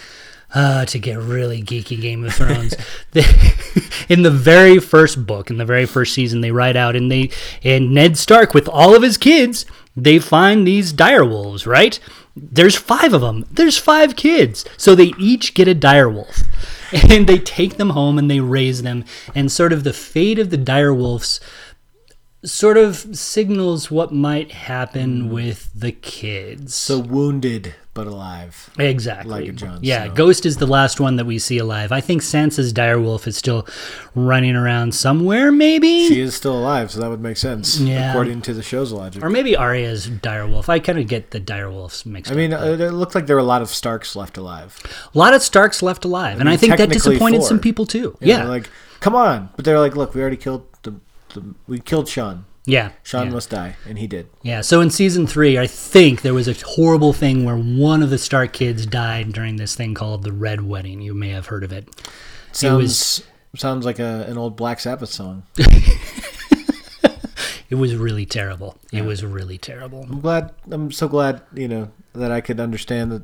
[0.56, 2.00] uh, to get really geeky.
[2.00, 2.74] Game of Thrones.
[4.08, 7.30] In the very first book, in the very first season, they write out and they
[7.62, 9.66] and Ned Stark with all of his kids,
[9.96, 11.66] they find these dire wolves.
[11.66, 12.00] Right?
[12.34, 13.44] There's five of them.
[13.50, 16.42] There's five kids, so they each get a dire wolf.
[16.92, 19.04] And they take them home and they raise them.
[19.34, 21.40] And sort of the fate of the dire wolves
[22.44, 26.76] sort of signals what might happen with the kids.
[26.76, 28.70] So wounded but alive.
[28.78, 29.30] Exactly.
[29.30, 30.14] Like a Jon yeah, Snow.
[30.14, 31.90] Ghost is the last one that we see alive.
[31.90, 33.66] I think Sansa's direwolf is still
[34.14, 36.06] running around somewhere, maybe.
[36.06, 38.10] She is still alive, so that would make sense Yeah.
[38.10, 39.24] according to the show's logic.
[39.24, 40.68] or maybe Arya's direwolf.
[40.68, 42.36] I kind of get the direwolves mixed I up.
[42.36, 44.78] Uh, mean, it, it looked like there were a lot of Starks left alive.
[45.12, 47.48] A lot of Starks left alive, and I think that disappointed four.
[47.48, 48.16] some people too.
[48.20, 48.68] You yeah, know, like
[49.00, 50.94] come on, but they're like, look, we already killed the,
[51.32, 52.44] the we killed Sean.
[52.66, 53.32] Yeah, Sean yeah.
[53.32, 54.28] must die, and he did.
[54.42, 58.10] Yeah, so in season three, I think there was a horrible thing where one of
[58.10, 61.00] the Stark kids died during this thing called the Red Wedding.
[61.00, 61.88] You may have heard of it.
[62.52, 63.22] Sounds was-
[63.56, 65.44] sounds like a, an old Black Sabbath song.
[67.68, 68.76] It was really terrible.
[68.92, 70.04] It was really terrible.
[70.08, 70.52] I'm glad.
[70.70, 71.42] I'm so glad.
[71.54, 73.22] You know that I could understand that.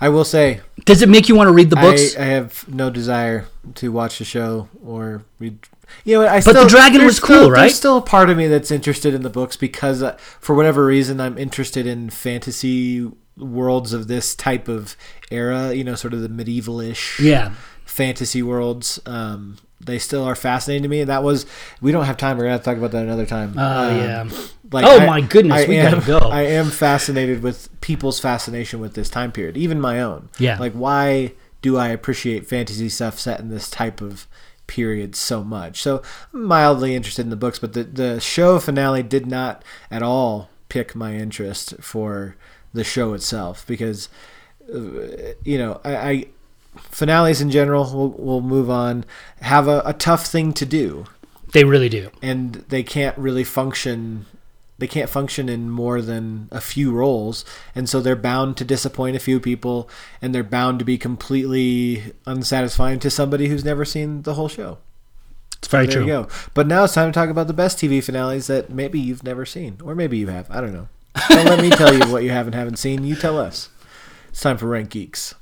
[0.00, 2.16] I will say, Does it make you want to read the I, books?
[2.16, 5.58] I have no desire to watch the show or read.
[6.04, 7.60] You know, I But the still, dragon was cool, still- right?
[7.62, 10.84] There's still a part of me that's interested in the books because, uh, for whatever
[10.86, 14.96] reason, I'm interested in fantasy worlds of this type of
[15.30, 15.72] era.
[15.74, 17.52] You know, sort of the medieval-ish yeah.
[17.84, 19.00] fantasy worlds.
[19.06, 21.04] Um, they still are fascinating to me.
[21.04, 21.46] That was
[21.80, 22.36] we don't have time.
[22.36, 23.54] We're gonna have to talk about that another time.
[23.58, 24.24] Oh Um, yeah.
[24.72, 26.18] like, Oh, I- my goodness, I we am, gotta go.
[26.30, 30.28] I am fascinated with people's fascination with this time period, even my own.
[30.38, 30.58] Yeah.
[30.58, 34.26] Like, why do I appreciate fantasy stuff set in this type of
[34.66, 35.80] period so much?
[35.82, 40.02] So, I'm mildly interested in the books, but the the show finale did not at
[40.02, 42.36] all pick my interest for
[42.72, 44.08] the show itself because,
[44.72, 44.78] uh,
[45.44, 45.96] you know, I.
[45.96, 46.26] I
[46.76, 49.04] finales in general we'll, we'll move on
[49.40, 51.04] have a, a tough thing to do.
[51.52, 52.10] They really do.
[52.22, 54.26] and they can't really function
[54.78, 57.44] they can't function in more than a few roles.
[57.72, 59.88] And so they're bound to disappoint a few people
[60.20, 64.78] and they're bound to be completely unsatisfying to somebody who's never seen the whole show.
[65.58, 66.02] It's very there true.
[66.02, 66.28] you go.
[66.52, 69.46] But now it's time to talk about the best tv finales that maybe you've never
[69.46, 70.50] seen or maybe you have.
[70.50, 70.88] I don't know.
[71.28, 73.04] Don't let me tell you what you have and haven't seen.
[73.04, 73.68] You tell us.
[74.30, 75.36] It's time for rank geeks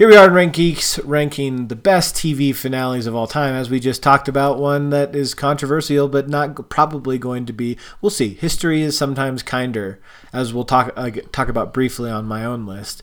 [0.00, 3.52] Here we are in Rank Geeks, ranking the best TV finales of all time.
[3.52, 7.76] As we just talked about, one that is controversial, but not probably going to be.
[8.00, 8.32] We'll see.
[8.32, 10.00] History is sometimes kinder,
[10.32, 13.02] as we'll talk uh, talk about briefly on my own list.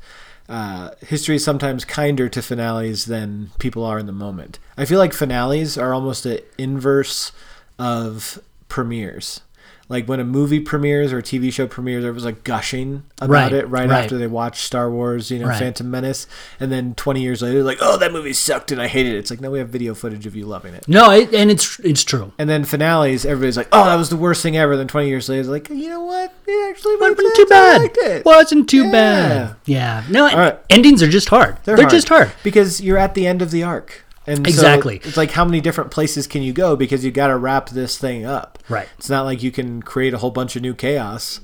[0.49, 4.57] Uh, history is sometimes kinder to finales than people are in the moment.
[4.75, 7.31] I feel like finales are almost an inverse
[7.77, 9.41] of premieres.
[9.89, 13.29] Like when a movie premieres or a TV show premieres, there was like gushing about
[13.29, 14.03] Right, it right, right.
[14.03, 15.57] after they watched Star Wars, you know, Right.
[15.59, 16.27] Phantom Menace,
[16.59, 19.19] and then 20 years later, like, oh, that movie sucked and I hated it.
[19.19, 20.85] It's like, no, we have video footage of you loving it.
[20.89, 22.33] No, it, and it's it's true.
[22.37, 24.75] And then finales, everybody's like, oh, that was the worst thing ever.
[24.75, 26.33] Then 20 years later, it's like, you know what?
[26.45, 27.81] It actually Wasn't too bad.
[27.93, 28.25] it.
[28.25, 28.91] Wasn't too Yeah.
[28.91, 29.55] bad.
[29.65, 30.03] Yeah.
[30.09, 31.57] No, endings are just hard.
[31.63, 32.31] They're, just hard.
[32.43, 34.03] because you're at the end of the arc.
[34.27, 34.97] And so Exactly.
[35.03, 37.97] it's like how many different places can you go because you got to wrap this
[37.97, 38.59] thing up.
[38.67, 38.87] Right.
[38.97, 41.39] It's not like you can create a whole bunch of new chaos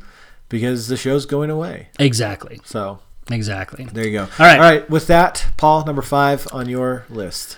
[0.49, 1.87] because the show's going away.
[1.97, 2.59] Exactly.
[2.65, 2.99] So
[3.31, 3.85] Exactly.
[3.85, 4.23] there you go.
[4.23, 4.55] All right.
[4.57, 4.89] All right.
[4.89, 7.57] With that, Paul, number five on your list.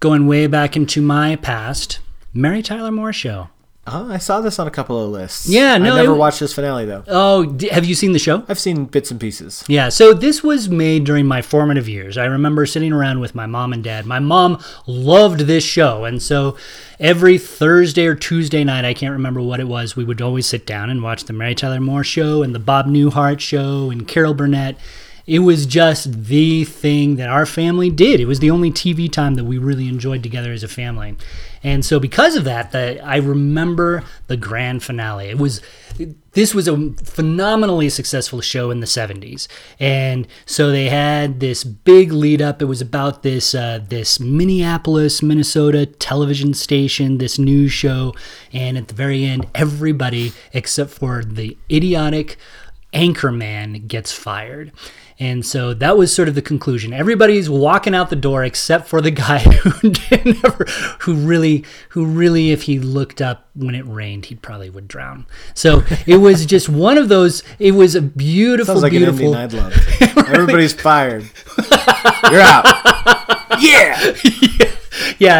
[0.00, 2.00] Going way back into my past,
[2.34, 3.48] Mary Tyler Moore show.
[3.92, 5.48] Oh, I saw this on a couple of lists.
[5.48, 7.04] Yeah, no, I never it- watched this finale though.
[7.06, 8.44] Oh, d- have you seen the show?
[8.48, 9.64] I've seen bits and pieces.
[9.68, 12.16] Yeah, so this was made during my formative years.
[12.18, 14.06] I remember sitting around with my mom and dad.
[14.06, 16.56] My mom loved this show, and so
[17.00, 20.66] every Thursday or Tuesday night, I can't remember what it was, we would always sit
[20.66, 24.34] down and watch the Mary Tyler Moore show and the Bob Newhart show and Carol
[24.34, 24.76] Burnett.
[25.28, 28.18] It was just the thing that our family did.
[28.18, 31.16] It was the only TV time that we really enjoyed together as a family.
[31.62, 35.28] And so because of that, the, I remember the grand finale.
[35.28, 35.60] It was
[36.32, 39.48] this was a phenomenally successful show in the 70s.
[39.78, 42.62] And so they had this big lead up.
[42.62, 48.14] It was about this uh, this Minneapolis, Minnesota television station, this news show,
[48.50, 52.38] and at the very end everybody except for the idiotic
[52.92, 54.72] anchorman gets fired.
[55.20, 56.92] And so that was sort of the conclusion.
[56.92, 59.92] Everybody's walking out the door except for the guy who
[60.24, 60.64] never,
[61.00, 65.26] who really, who really, if he looked up when it rained, he probably would drown.
[65.54, 67.42] So it was just one of those.
[67.58, 69.34] It was a beautiful, Sounds like beautiful.
[69.34, 70.28] an ending I'd love.
[70.28, 71.28] Everybody's fired.
[72.30, 72.64] You're out.
[73.60, 74.14] yeah.
[74.60, 74.70] yeah,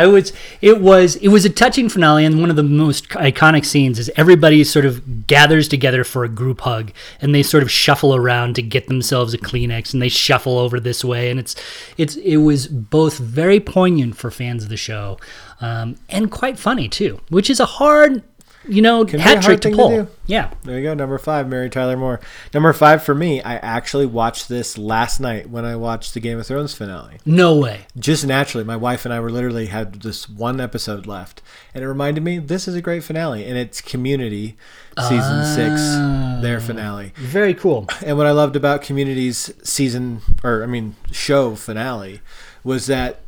[0.05, 3.65] it was it was it was a touching finale, and one of the most iconic
[3.65, 7.71] scenes is everybody sort of gathers together for a group hug, and they sort of
[7.71, 11.55] shuffle around to get themselves a Kleenex, and they shuffle over this way, and it's
[11.97, 15.19] it's it was both very poignant for fans of the show,
[15.61, 18.23] um, and quite funny too, which is a hard
[18.69, 20.09] you know, Can hat trick to thing to pull.
[20.27, 20.53] yeah.
[20.65, 22.21] There you go, number five, Mary Tyler Moore.
[22.53, 26.39] Number five for me, I actually watched this last night when I watched the Game
[26.39, 27.19] of Thrones finale.
[27.25, 27.87] No way.
[27.99, 31.43] Just naturally, my wife and I were literally had this one episode left,
[31.75, 34.57] and it reminded me this is a great finale, and it's Community,
[35.09, 36.39] season six, ah.
[36.43, 37.13] their finale.
[37.17, 37.87] Very cool.
[38.05, 42.21] And what I loved about Community's season, or I mean, show finale,
[42.65, 43.21] was that.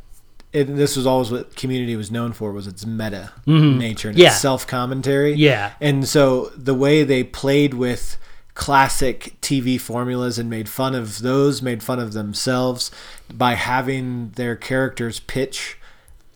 [0.53, 4.21] It, this was always what Community was known for was its meta nature and Mm-hmm.
[4.21, 4.27] Yeah.
[4.31, 5.33] its self commentary.
[5.33, 5.73] Yeah.
[5.79, 8.17] And so the way they played with
[8.53, 12.91] classic TV formulas and made fun of those, made fun of themselves
[13.33, 15.77] by having their characters pitch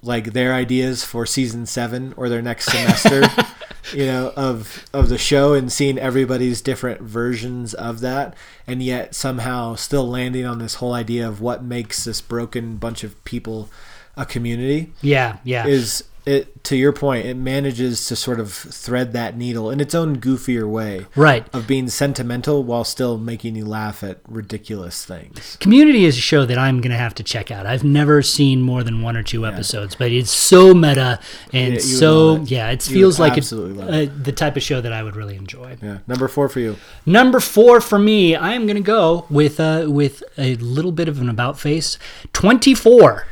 [0.01, 3.23] like their ideas for season seven or their next semester,
[3.93, 8.33] you know, of of the show and seeing everybody's different versions of that,
[8.67, 13.03] and yet somehow still landing on this whole idea of what makes this broken bunch
[13.03, 13.69] of people
[14.17, 15.65] a community Yeah, yeah.
[15.67, 19.93] is it to your point it manages to sort of thread that needle in its
[19.93, 21.45] own goofier way right.
[21.53, 26.43] of being sentimental while still making you laugh at ridiculous things Community is a show
[26.47, 27.67] that I'm going to have to check out.
[27.67, 31.19] I've never seen more than one or two episodes, but it's so meta
[31.53, 32.49] and Yeah, so it.
[32.49, 35.03] yeah, it You feels like absolutely love a, uh, the type of show that I
[35.03, 35.77] would really enjoy.
[35.79, 39.59] yeah number four for you Number four for me, I am going to go with
[39.59, 41.99] uh, with a little bit of an about face.
[42.33, 43.27] Twenty four.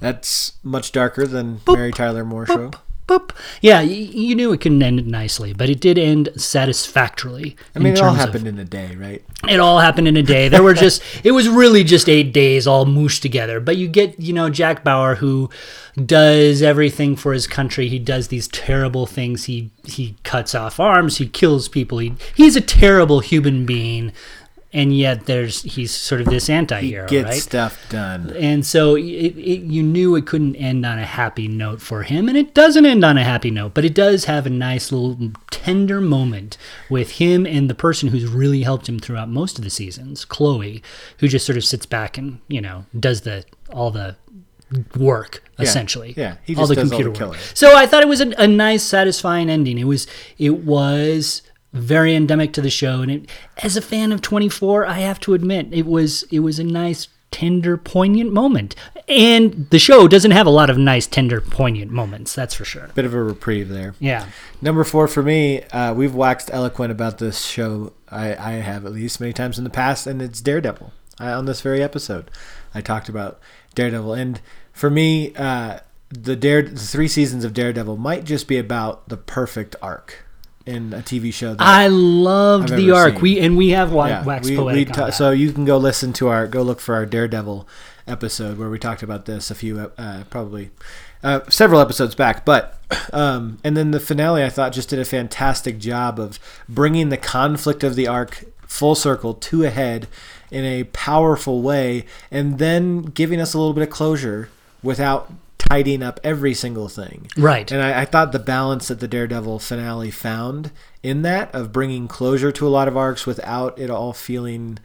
[0.00, 2.70] That's much darker than mary tyler moore show
[3.06, 3.32] Boop.
[3.60, 7.56] Yeah, you knew it couldn't end nicely, but it did end satisfactorily.
[7.74, 10.16] i mean it all terms of- happened in a day right it all happened in
[10.16, 10.48] a day.
[10.48, 13.58] There were just it was really just eight days all mooshed together.
[13.58, 15.48] But you get, you know, Jack Bauer who
[16.04, 17.88] does everything for his country.
[17.88, 19.44] He does these terrible things.
[19.44, 21.98] He he cuts off arms, he kills people.
[21.98, 24.12] He he's a terrible human being.
[24.72, 27.34] And yet there's he's sort of this anti-hero, get right?
[27.34, 31.82] stuff done And so it, it, you knew it couldn't end on a happy note
[31.82, 34.50] for him, and it doesn't end on a happy note, but it does have a
[34.50, 36.56] nice little tender moment
[36.88, 40.82] with him and the person who's really helped him throughout most of the seasons, Chloe,
[41.18, 44.14] who just sort of sits back and you know does the all the
[44.96, 47.38] work essentially, yeah, he all the does all the computer work.
[47.54, 49.78] So I thought it was a, a nice, satisfying ending.
[49.78, 50.06] It was
[50.38, 51.42] it was
[51.72, 53.30] very endemic to the show, and it,
[53.62, 57.08] as a fan of 24, I have to admit it was it was a nice,
[57.30, 58.74] tender, poignant moment.
[59.08, 62.34] And the show doesn't have a lot of nice, tender, poignant moments.
[62.34, 62.88] That's for sure.
[62.94, 64.26] bit of a reprieve there Yeah.
[64.62, 67.92] Number four for me, uh, we've waxed eloquent about this show.
[68.08, 70.92] I, I have at least many times in the past, and it's Daredevil.
[71.18, 72.30] I, on this very episode,
[72.74, 73.40] I talked about
[73.74, 74.40] Daredevil, and
[74.72, 79.16] for me, uh, the Dare the three seasons of Daredevil might just be about the
[79.16, 80.24] perfect arc
[80.66, 81.54] in a TV show.
[81.54, 83.14] That, I loved I've the arc.
[83.14, 83.22] seen.
[83.22, 84.88] We and we have wa- yeah, wax we, poetic.
[84.88, 85.14] we ta- that.
[85.14, 87.66] so you can go listen to our go look for our Daredevil
[88.06, 90.70] episode where we talked about this a few uh, probably
[91.22, 92.44] uh, several episodes back.
[92.44, 92.78] But
[93.12, 96.38] um, and then the finale I thought just did a fantastic job of
[96.68, 100.06] bringing the conflict of the arc full circle to a head
[100.50, 104.48] in a powerful way, and then giving us a little bit of closure
[104.82, 105.32] without
[105.70, 107.28] tidying up every single thing.
[107.36, 107.70] right.
[107.70, 112.08] And I, I thought the balance that the Daredevil finale found in that of bringing
[112.08, 114.78] closure to a lot of arcs without it all feeling,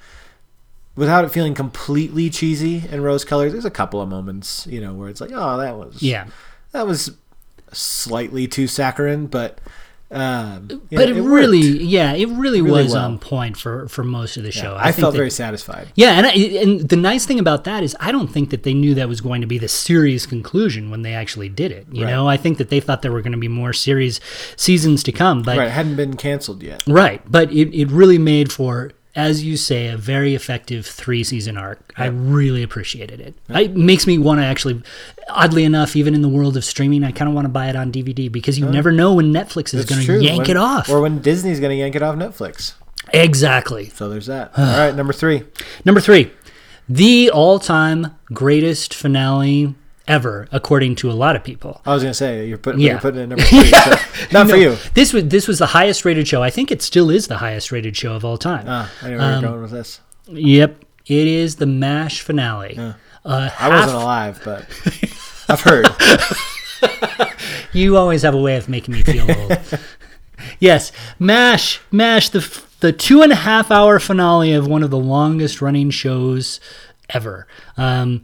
[0.96, 3.52] without it feeling completely cheesy and rose colored.
[3.52, 6.28] There's a couple of moments, you know, where it's like, oh, that was yeah.
[6.72, 7.12] that was
[7.72, 9.60] slightly too saccharine, but
[10.12, 11.28] um, But know, it, worked.
[11.28, 13.06] really, yeah, it really, Really was well.
[13.06, 14.76] on point for for most of the show.
[14.78, 15.88] I, think felt that- very satisfied.
[15.96, 18.74] Yeah, and I, and the nice thing about that is I don't think that they
[18.74, 21.88] knew that was going to be the series conclusion when they actually did it.
[21.92, 22.12] You Right.
[22.12, 24.20] know, I think that they thought there were going to be more series
[24.56, 26.84] seasons to come, but Right, right, it hadn't been canceled yet.
[26.88, 31.58] Right, but it, it really made for as you say a very effective three season
[31.58, 31.94] arc.
[31.98, 33.34] I really appreciated it.
[33.50, 34.82] It makes me want to actually
[35.30, 37.76] oddly enough even in the world of streaming I kind of want to buy it
[37.76, 40.90] on DVD because you never know when Netflix is going to yank When- it off.
[40.90, 42.74] or when Disney's going to yank it off Netflix.
[43.14, 43.90] exactly.
[43.90, 44.52] So there's that.
[44.58, 45.44] all right, number three.
[45.86, 46.32] Number three,
[46.90, 49.76] the all time greatest finale
[50.08, 51.82] ever, according to a lot of people.
[51.86, 52.92] I was going to say you're putting Yeah.
[52.94, 53.66] you're putting it number three.
[53.70, 53.96] so
[54.32, 54.78] not for you.
[54.94, 56.42] This was this was the highest rated show.
[56.44, 58.66] I think it still is the highest rated show of all time.
[58.68, 60.00] Ah, I know where Um, you're going with this.
[60.28, 62.78] Yep, it is the Mash finale.
[62.78, 62.94] Uh,
[63.26, 64.66] I half- wasn't alive, but
[65.50, 65.88] I've heard.
[67.74, 69.58] You always have a way of making me feel old.
[70.60, 72.40] yes, Mash, Mash, the
[72.80, 76.60] the two and a half hour finale of one of the longest running shows
[77.10, 77.48] ever.
[77.78, 78.24] Um,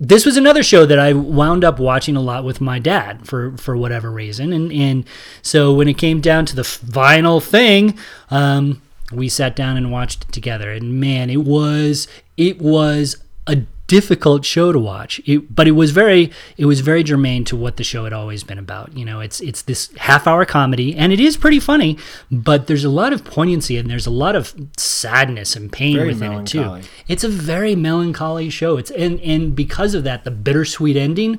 [0.00, 3.56] this was another show that I wound up watching a lot with my dad for
[3.56, 5.04] for whatever reason, and and
[5.42, 7.98] so when it came down to the final thing,
[8.30, 8.80] um,
[9.12, 13.16] we sat down and watched it together, and man, it was it was
[13.46, 15.20] a difficult show to watch.
[15.26, 18.42] It, but it was very it was very germane to what the show had always
[18.44, 18.96] been about.
[18.96, 21.98] You know, it's it's this half hour comedy and it is pretty funny,
[22.30, 26.08] but there's a lot of poignancy and there's a lot of sadness and pain Very
[26.08, 26.80] within it too.
[27.08, 28.76] It's a very melancholy show.
[28.76, 31.38] It's and and because of that, the bittersweet ending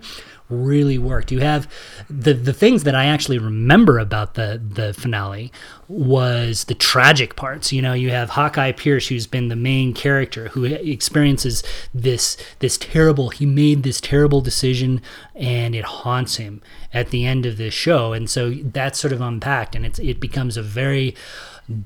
[0.50, 1.32] really worked.
[1.32, 1.68] You have
[2.10, 5.52] the the things that I actually remember about the the finale
[5.88, 7.72] was the tragic parts.
[7.72, 12.78] You know, you have Hawkeye Pierce, who's been the main character, who experiences this this
[12.78, 13.30] terrible.
[13.30, 15.02] He made this terrible decision,
[15.36, 16.62] and it haunts him
[16.94, 18.14] at the end of this show.
[18.14, 21.16] And so that's sort of unpacked, and it's it becomes a very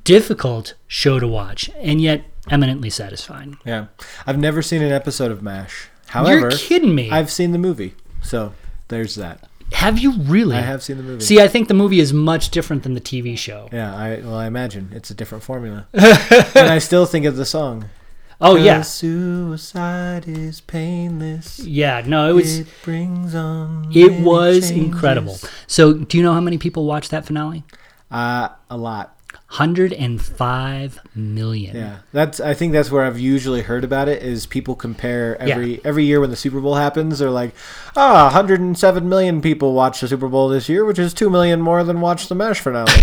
[0.03, 3.57] difficult show to watch, and yet eminently satisfying.
[3.66, 3.88] Yeah,
[4.26, 5.89] I've never seen an episode of Mash.
[6.07, 7.09] However, You're kidding me.
[7.09, 8.53] I've seen the movie, so
[8.88, 9.47] there's that.
[9.74, 10.55] have you really?
[10.57, 11.24] I have seen the movie.
[11.24, 13.69] See, I think the movie is much different than the TV show.
[13.72, 17.45] Yeah, I well, I imagine it's a different formula, and I still think of the
[17.45, 17.86] song.
[18.43, 18.82] Oh yeah.
[18.82, 21.59] Suicide is painless.
[21.59, 22.01] yeah.
[22.05, 23.91] No, it was it brings on.
[23.93, 24.72] it was changes.
[24.72, 25.38] incredible.
[25.67, 27.63] So, do you know how many people watched that finale?
[28.09, 29.15] Uh, a lot.
[29.56, 31.76] Hundred and five million.
[31.76, 32.39] Yeah, that's.
[32.39, 34.24] I think that's where I've usually heard about it.
[34.24, 37.20] Is people compare every every year when the Super Bowl happens.
[37.20, 37.54] They're like,
[37.97, 41.84] ah, 107 million people watched the Super Bowl this year, which is two million more
[41.84, 42.91] than watched the Mash finale.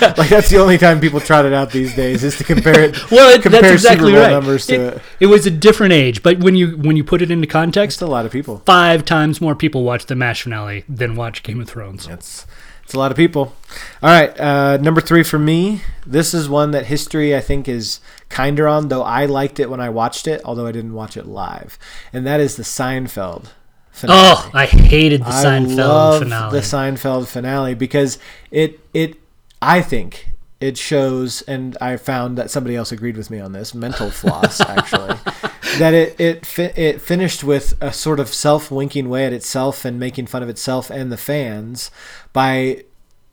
[0.00, 2.96] Like that's the only time people trot it out these days is to compare it.
[3.10, 4.30] Well, it, compare that's exactly Super Bowl right.
[4.32, 5.02] numbers to it, it.
[5.20, 8.02] it was a different age, but when you when you put it into context, It's
[8.02, 8.62] a lot of people.
[8.64, 12.06] five times more people watched the Mash finale than watched Game of Thrones.
[12.06, 12.46] That's
[12.90, 13.54] it's a lot of people.
[14.02, 15.82] All right, uh, number three for me.
[16.04, 19.80] This is one that history I think is kinder on, though I liked it when
[19.80, 21.78] I watched it, although I didn't watch it live,
[22.12, 23.50] and that is the Seinfeld.
[23.92, 24.18] Finale.
[24.20, 26.50] Oh, I hated the I Seinfeld love finale.
[26.52, 28.18] the Seinfeld finale because
[28.50, 29.14] it it
[29.62, 30.26] I think
[30.60, 34.60] it shows, and I found that somebody else agreed with me on this mental floss
[34.76, 35.16] actually
[35.78, 39.84] that it it fi- it finished with a sort of self winking way at itself
[39.84, 41.90] and making fun of itself and the fans
[42.32, 42.84] by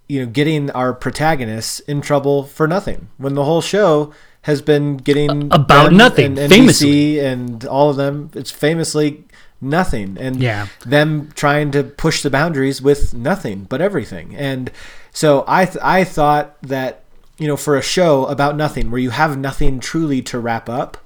[0.08, 4.14] you know getting our protagonists in trouble for nothing when the whole show
[4.44, 7.16] has been getting About nothing, and famously.
[7.16, 9.26] NBC and all of them it's famously
[9.60, 10.68] nothing and Yeah.
[10.86, 14.34] them trying to push the boundaries with nothing but everything.
[14.38, 14.72] And
[15.12, 17.04] so I th- I thought that
[17.38, 20.98] you know for a show about nothing where you have nothing truly to wrap up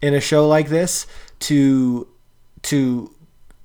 [0.00, 1.06] in a show like this
[1.38, 2.06] to
[2.62, 3.14] to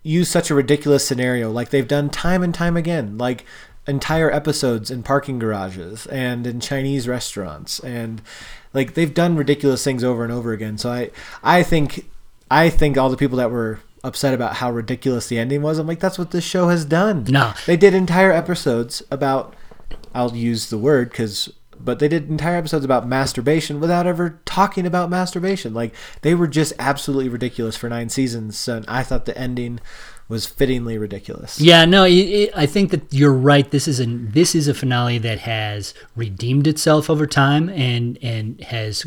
[0.04, 1.52] use such a ridiculous scenario.
[1.52, 3.46] Like they've done time and time again like
[3.88, 7.80] entire episodes in parking garages and in Chinese restaurants.
[7.80, 8.22] And
[8.74, 10.78] like they've done ridiculous things over and over again.
[10.78, 11.12] So I
[11.44, 12.10] I think
[12.50, 15.88] I think all the people that were upset about how ridiculous the ending was I'm
[15.88, 17.26] like that's what this show has done.
[17.26, 17.54] No.
[17.66, 19.56] they did entire episodes about
[20.14, 21.52] I'll use the word cuz
[21.84, 25.74] but they did entire episodes about masturbation without ever talking about masturbation.
[25.74, 29.80] Like they were just absolutely ridiculous for nine seasons, and I thought the ending
[30.30, 31.60] was fittingly ridiculous.
[31.62, 33.70] Yeah, no, it, it, I think that you're right.
[33.70, 38.60] This is a this is a finale that has redeemed itself over time and and
[38.62, 39.06] has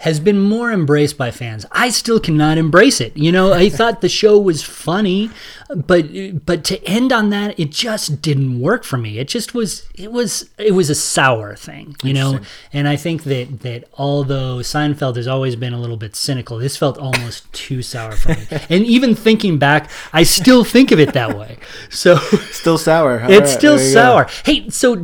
[0.00, 1.66] has been more embraced by fans.
[1.72, 3.16] I still cannot embrace it.
[3.16, 5.30] You know, I thought the show was funny,
[5.74, 6.06] but
[6.44, 9.18] but to end on that, it just didn't work for me.
[9.18, 12.40] It just was it was it was a sour thing, you know.
[12.72, 16.76] And I think that that although Seinfeld has always been a little bit cynical, this
[16.76, 18.46] felt almost too sour for me.
[18.70, 21.58] And even thinking back, I still think of it that way.
[21.88, 22.16] So
[22.50, 23.22] Still sour.
[23.22, 23.92] All it's right, still you go.
[23.92, 24.26] sour.
[24.44, 24.98] Hey, so uh,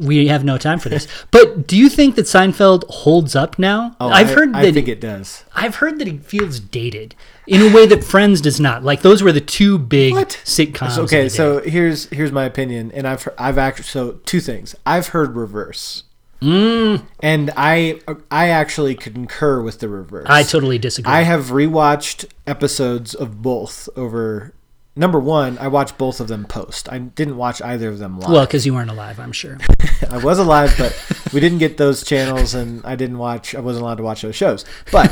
[0.00, 3.96] we have no time for this, but do you think that Seinfeld holds up now?
[4.00, 5.44] Oh, I've heard I that think it does.
[5.54, 7.14] I've heard that it feels dated
[7.46, 8.82] in a way that Friends does not.
[8.84, 10.40] Like those were the two big What?
[10.44, 10.98] sitcoms.
[10.98, 14.74] Okay, so here's here's my opinion, and I've I've actually so two things.
[14.84, 16.04] I've heard reverse,
[16.42, 17.02] Mm.
[17.20, 18.00] and I
[18.30, 20.26] I actually concur with the reverse.
[20.28, 21.12] I totally disagree.
[21.12, 24.52] I have rewatched episodes of both over.
[24.98, 26.90] Number one, I watched both of them post.
[26.90, 28.30] I didn't watch either of them live.
[28.30, 29.58] well, because you weren't alive, I'm sure.
[30.10, 30.98] I was alive, but
[31.34, 33.54] we didn't get those channels, and I didn't watch.
[33.54, 34.64] I wasn't allowed to watch those shows.
[34.90, 35.10] But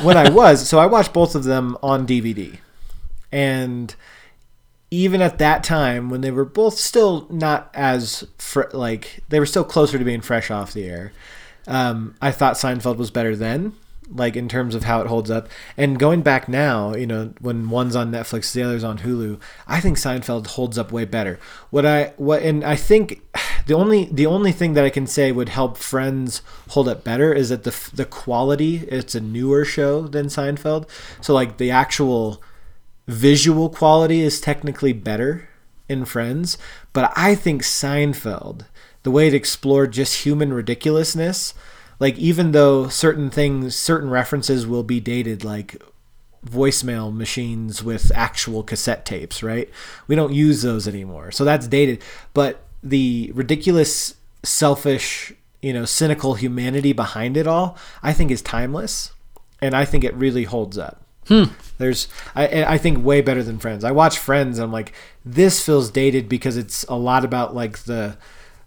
[0.02, 2.58] when I was, so I watched both of them on DVD,
[3.30, 3.94] and
[4.90, 9.44] even at that time, when they were both still not as fr- like they were
[9.46, 11.12] still closer to being fresh off the air,
[11.66, 13.74] um, I thought Seinfeld was better then.
[14.08, 17.68] Like in terms of how it holds up, and going back now, you know, when
[17.68, 21.40] one's on Netflix, the other's on Hulu, I think Seinfeld holds up way better.
[21.70, 23.20] What I what and I think
[23.66, 27.32] the only the only thing that I can say would help Friends hold up better
[27.32, 30.88] is that the the quality it's a newer show than Seinfeld,
[31.20, 32.40] so like the actual
[33.08, 35.48] visual quality is technically better
[35.88, 36.58] in Friends,
[36.92, 38.66] but I think Seinfeld,
[39.02, 41.54] the way it explored just human ridiculousness,
[41.98, 45.82] like even though certain things, certain references will be dated, like
[46.44, 49.68] voicemail machines with actual cassette tapes, right?
[50.06, 51.30] We don't use those anymore.
[51.32, 52.02] So that's dated.
[52.34, 55.32] But the ridiculous, selfish,
[55.62, 59.12] you know, cynical humanity behind it all, I think is timeless.
[59.60, 61.02] And I think it really holds up.
[61.26, 61.44] Hmm.
[61.78, 63.82] There's, I, I think, way better than Friends.
[63.82, 64.92] I watch Friends, and I'm like,
[65.24, 68.16] this feels dated because it's a lot about like the,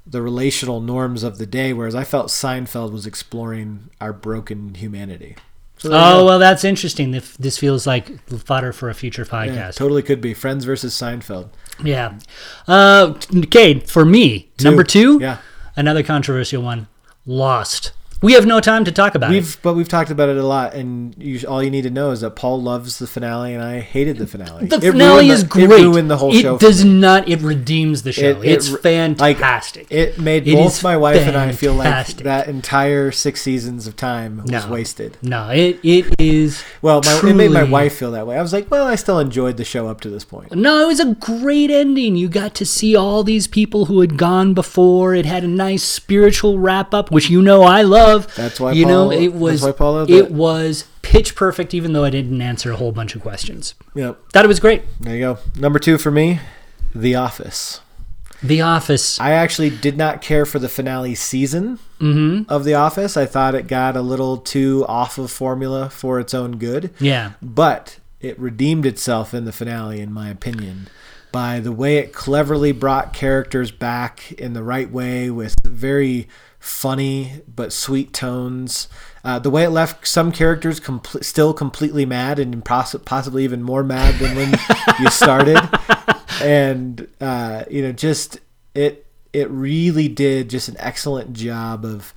[0.09, 5.35] the relational norms of the day, whereas I felt Seinfeld was exploring our broken humanity.
[5.77, 7.13] So Oh well, that's interesting.
[7.13, 9.75] If this feels like fodder for a future Yeah, podcast.
[9.75, 11.49] totally could be Friends versus Seinfeld.
[11.83, 12.19] Yeah.
[12.67, 15.37] Uh, okay, for me, number two, Yeah,
[15.77, 16.87] another controversial one,
[17.25, 17.93] Lost.
[18.21, 19.33] We have no time to talk about it.
[19.35, 22.11] we've but we've talked about it a lot, and you, all you need to know
[22.11, 24.65] is that Paul loves the finale, and I hated the finale.
[24.67, 25.63] The It finale is the- great.
[25.69, 26.57] It ruined the whole it show.
[26.57, 27.29] for does not.
[27.29, 28.25] It redeems the show.
[28.31, 28.79] It- it it's re-
[29.17, 29.87] like, fantastic.
[29.89, 33.95] It made It both my wife and I feel like that entire six seasons of
[33.95, 34.67] time was No.
[34.69, 35.17] wasted.
[35.21, 36.61] no, it it is.
[36.81, 38.37] Well, my, it made my wife feel that way.
[38.37, 40.53] I was like, well, I still enjoyed the show up to this point.
[40.53, 42.17] No, it was a great ending.
[42.17, 45.15] You got to see all these people who had gone before.
[45.15, 48.08] It had a nice spiritual wrap up, which you know I love.
[48.17, 50.09] That's why you know Paul- it that's was.
[50.09, 50.31] it it.
[50.31, 53.75] was pitch perfect, even though I didn't answer a whole bunch of questions.
[53.95, 54.17] Yep.
[54.33, 54.83] Thought it was great.
[54.99, 55.37] There you go.
[55.55, 56.39] Number two for me,
[56.93, 57.81] The Office.
[58.41, 59.19] The Office.
[59.19, 62.49] I actually did not care for the finale season Mm-hmm.
[62.49, 63.17] of The Office.
[63.17, 66.91] I thought it got a little too off of formula for its own good.
[66.99, 67.33] Yeah.
[67.41, 70.87] but it redeemed itself in the finale, in my opinion,
[71.31, 76.27] by the way it cleverly brought characters back in the right way with very
[76.59, 78.87] funny but sweet tones.
[79.23, 83.61] Uh, the way it left some characters compl- still completely mad and poss- possibly even
[83.61, 84.55] more mad than when
[84.99, 85.57] you started,
[86.41, 88.39] and uh, you know, just
[88.73, 92.13] it it really did just an excellent job of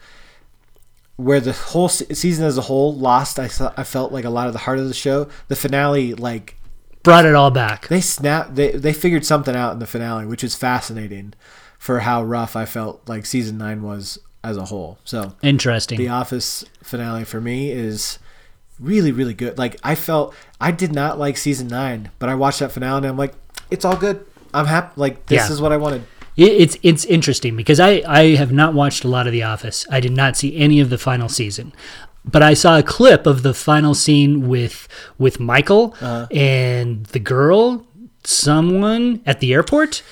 [1.16, 3.38] where the whole se- season as a whole lost.
[3.38, 5.28] I thought I felt like a lot of the heart of the show.
[5.48, 6.56] The finale, like
[7.03, 7.88] Brought it all back.
[7.88, 11.34] they snapped, they they figured something out in the finale, which is fascinating
[11.78, 14.98] for how rough I felt like season nine was as a whole.
[15.05, 15.98] So Interesting.
[15.98, 18.18] the Office finale for me is
[18.80, 19.59] really really good.
[19.59, 23.07] Like I felt I did not like season nine, but I watched that finale and
[23.07, 23.34] I'm like,
[23.70, 24.24] it's all good.
[24.55, 24.92] I'm happy.
[24.96, 25.53] Like this Yeah.
[25.53, 26.05] is what I wanted.
[26.36, 29.84] It's it's interesting because I I have not watched a lot of The Office.
[29.90, 31.72] I did not see any of the final season,
[32.24, 36.26] but I saw a clip of the final scene with with Michael Uh-huh.
[36.30, 37.84] and the girl,
[38.24, 40.02] someone at the airport,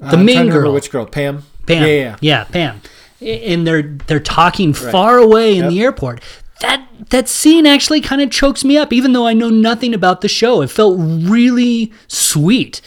[0.00, 1.06] the I'm main girl, which girl?
[1.06, 1.44] Pam.
[1.66, 1.86] Pam.
[1.86, 2.44] Yeah, yeah.
[2.44, 2.80] Pam.
[3.20, 5.70] And they're they're talking far away in Yep.
[5.70, 6.20] the airport.
[6.60, 10.20] That that scene actually kind of chokes me up, even though I know nothing about
[10.20, 10.62] the show.
[10.62, 12.80] It felt really sweet.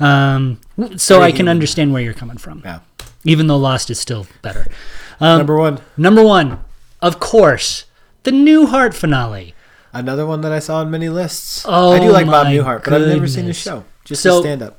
[0.00, 0.58] Um,
[0.96, 2.80] so Very I can understand where you're coming from Yeah.
[3.24, 4.66] even though Lost is still better.
[5.20, 5.78] Um, Number one.
[5.96, 6.58] number one,
[7.00, 7.84] of course,
[8.22, 9.54] the Newhart finale.
[9.92, 11.64] Another one that I saw on many lists.
[11.68, 13.62] Oh I do oh like Bob my Newhart, but I've never seen his goodness.
[13.62, 13.84] show.
[14.04, 14.78] Just So- a stand up.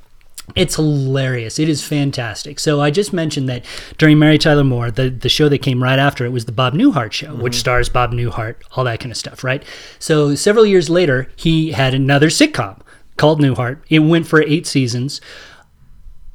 [0.55, 1.57] It's hilarious.
[1.57, 2.59] It is fantastic.
[2.59, 3.63] So I just mentioned that
[3.97, 6.73] during Mary Tyler Moore, the, the show that came right after it was the Bob
[6.73, 7.41] Newhart show, mm-hmm.
[7.41, 9.63] which stars Bob Newhart, all that kind of stuff, right?
[9.99, 12.81] So several years later, he had another sitcom
[13.15, 13.79] called Newhart.
[13.87, 15.21] It went for eight seasons.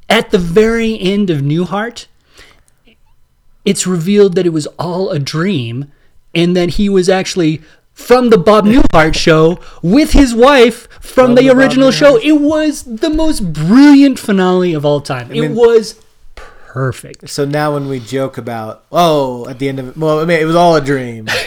[0.09, 2.07] At the very end of Newhart,
[3.63, 5.91] it's revealed that it was all a dream
[6.33, 7.61] and then he was actually
[7.93, 12.17] from the Bob Newhart show with his wife from, From the, the original show.
[12.17, 15.31] It was the most brilliant finale of all time.
[15.31, 15.99] it mean- was
[16.35, 17.29] perfect.
[17.29, 20.39] So now when we joke about, oh, at the end of it, well, I mean,
[20.39, 21.27] it was all a dream.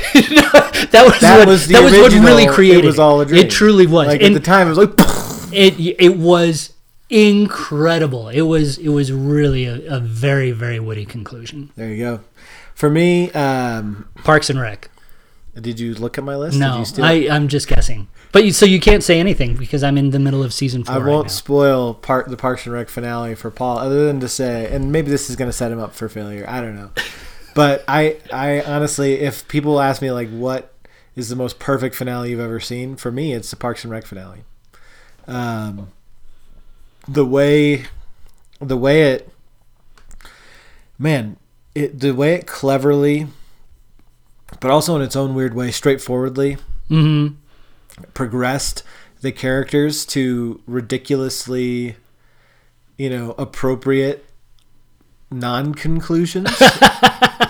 [0.91, 3.25] That was That what, was the that was what really created It was all a
[3.25, 3.47] dream.
[3.47, 4.09] It truly was.
[4.09, 4.91] Like and at the time, it was like,
[5.53, 6.75] it it was
[7.09, 8.29] incredible.
[8.29, 11.71] It was it was really a, a very very witty conclusion.
[11.77, 12.21] there you go.
[12.75, 14.91] For me, um, Parks and Rec.
[15.55, 16.55] did you look at my list?
[16.55, 17.05] did No?
[17.05, 18.09] I I'm just guessing.
[18.33, 20.95] But you, so you can't say anything because I'm in the middle of season four.
[20.95, 21.33] I won't now.
[21.33, 25.11] spoil part the Parks and Rec finale for Paul, other than to say, and maybe
[25.11, 26.47] this is going to set him up for failure.
[26.49, 26.91] I don't know,
[27.55, 30.73] but I, I honestly, if people ask me like, what
[31.15, 32.97] is the most perfect finale you've ever seen?
[32.97, 34.45] For me, it's the Parks and Rec finale.
[35.27, 35.89] Um,
[37.07, 37.85] the way,
[38.61, 39.29] the way it,
[40.99, 41.37] man,
[41.75, 43.29] it the way it cleverly,
[44.61, 46.59] but also in its own weird way, straightforwardly
[46.91, 47.35] mm-hmm.
[48.15, 48.83] progressed
[49.21, 51.97] the characters to ridiculously,
[52.97, 54.27] you know, appropriate
[55.31, 56.51] non-conclusions.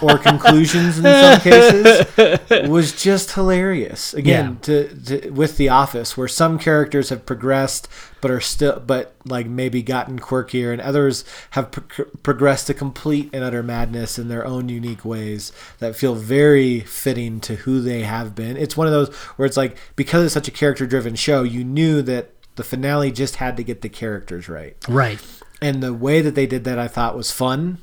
[0.00, 4.14] or conclusions in some cases was just hilarious.
[4.14, 7.88] Again, to, to with The Office, where some characters have progressed
[8.20, 13.28] but are still, but like maybe gotten quirkier, and others have pro- progressed to complete
[13.32, 18.02] and utter madness in their own unique ways that feel very fitting to who they
[18.02, 18.56] have been.
[18.56, 22.00] It's one of those where it's like because it's such a character-driven show, you knew
[22.02, 25.18] that the finale just had to get the characters right Right.
[25.62, 27.78] and the way that they did that I thought was fun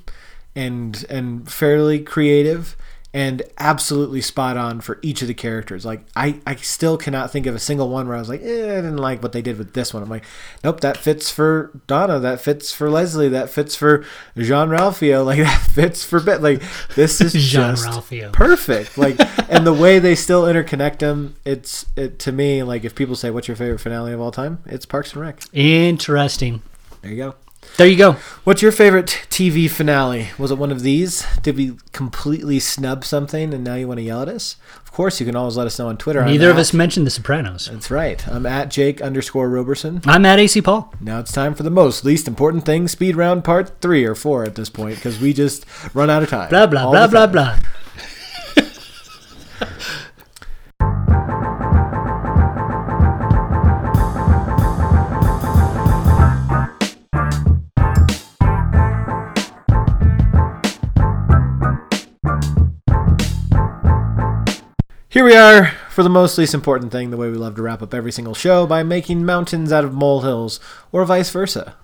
[0.59, 2.75] and and fairly creative
[3.11, 5.83] and absolutely spot on for each of the characters.
[5.83, 8.71] Like I, I still cannot think of a single one where I was like, eh,
[8.73, 10.03] I didn't like what they did with this one.
[10.03, 10.25] I'm like,
[10.63, 14.05] nope, that fits for Donna, that fits for Leslie, that fits for
[14.37, 16.41] Jean Ralphio, like that fits for Bit.
[16.41, 16.61] Like
[16.95, 18.33] this is Jean just Ralphio.
[18.33, 18.97] perfect.
[18.97, 19.17] Like
[19.49, 23.31] and the way they still interconnect them, it's it to me like if people say
[23.31, 25.41] what's your favorite finale of all time, it's Parks and Rec.
[25.53, 26.61] Interesting.
[27.01, 27.35] There you go.
[27.77, 28.13] There you go.
[28.43, 30.29] What's your favorite TV finale?
[30.37, 31.25] Was it one of these?
[31.41, 34.57] Did we completely snub something and now you want to yell at us?
[34.83, 36.19] Of course, you can always let us know on Twitter.
[36.21, 37.69] I'm Neither of at- us mentioned The Sopranos.
[37.71, 38.27] That's right.
[38.27, 40.01] I'm at Jake underscore Roberson.
[40.05, 40.93] I'm at AC Paul.
[40.99, 44.43] Now it's time for the most least important thing speed round part three or four
[44.43, 46.49] at this point because we just run out of time.
[46.49, 47.57] Blah blah All blah blah blah.
[65.19, 67.81] Here we are for the most least important thing, the way we love to wrap
[67.81, 70.61] up every single show by making mountains out of molehills
[70.93, 71.75] or vice versa.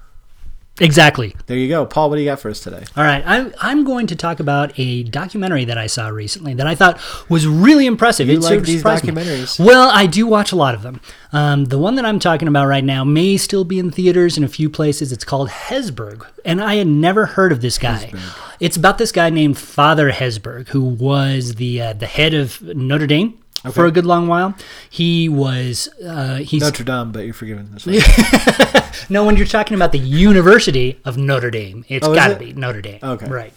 [0.82, 1.34] Exactly.
[1.46, 1.86] There you go.
[1.86, 2.84] Paul, what do you got for us today?
[2.98, 6.68] All right, I'm, I'm going to talk about a documentary that I saw recently that
[6.68, 7.00] I thought
[7.30, 8.28] was really impressive.
[8.28, 9.14] You It like these surprised me.
[9.14, 9.64] documentaries?
[9.64, 11.00] Well, I do watch a lot of them.
[11.32, 14.44] Um, the one that I'm talking about right now may still be in theaters in
[14.44, 15.14] a few places.
[15.14, 18.12] It's called Hesburgh, and I had never heard of this guy.
[18.60, 23.08] It's about this guy named Father Hesburgh, who was the uh, the head of Notre
[23.08, 23.38] Dame.
[23.72, 24.56] For a good long while,
[24.90, 25.90] he was.
[26.06, 27.70] Uh, he's Notre Dame, but you're forgiven.
[27.72, 29.06] That's right.
[29.10, 32.40] no, when you're talking about the University of Notre Dame, it's Oh, got to it?
[32.40, 33.00] be Notre Dame.
[33.04, 33.28] Okay.
[33.28, 33.54] Right.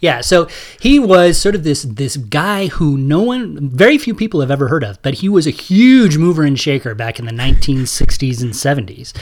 [0.00, 0.20] Yeah.
[0.20, 0.48] So
[0.80, 4.68] he was sort of this this guy who no one, very few people have ever
[4.68, 8.52] heard of, but he was a huge mover and shaker back in the 1960s and
[8.52, 9.12] 70s.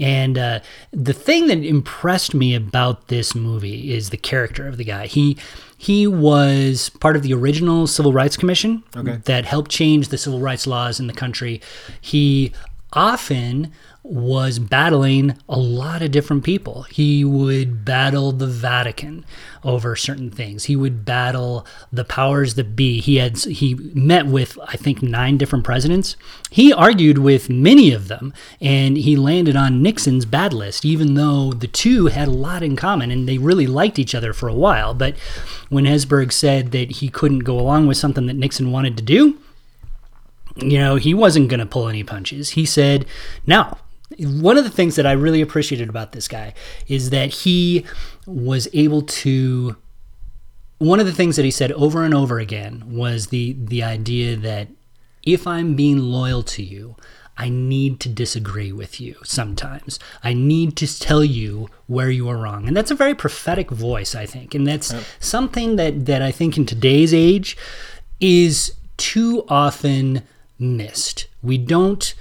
[0.00, 0.60] And uh,
[0.92, 5.06] the thing that impressed me about this movie is the character of the guy.
[5.06, 5.36] He
[5.80, 9.20] he was part of the original Civil Rights Commission Okay.
[9.26, 11.60] that helped change the civil rights laws in the country.
[12.00, 12.52] He
[12.92, 13.72] often
[14.02, 16.84] was battling a lot of different people.
[16.84, 19.26] He would battle the Vatican
[19.62, 20.64] over certain things.
[20.64, 23.00] He would battle the powers that be.
[23.00, 26.16] He had he met with I think 9 different presidents.
[26.50, 28.32] He argued with many of them
[28.62, 32.76] and he landed on Nixon's bad list even though the two had a lot in
[32.76, 34.94] common and they really liked each other for a while.
[34.94, 35.16] But
[35.68, 39.38] when Hesburgh said that he couldn't go along with something that Nixon wanted to do,
[40.58, 42.50] you know, he wasn't going to pull any punches.
[42.50, 43.06] He said,
[43.46, 43.78] no.
[44.18, 46.54] One of the things that I really appreciated about this guy
[46.86, 47.84] is that he
[48.26, 49.76] was able to.
[50.78, 54.36] One of the things that he said over and over again was the the idea
[54.36, 54.68] that
[55.24, 56.96] if I'm being loyal to you,
[57.36, 59.98] I need to disagree with you sometimes.
[60.24, 62.66] I need to tell you where you are wrong.
[62.66, 64.54] And that's a very prophetic voice, I think.
[64.54, 67.56] And that's something that, that I think in today's age
[68.20, 70.22] is too often
[70.58, 71.26] missed.
[71.42, 72.14] We don't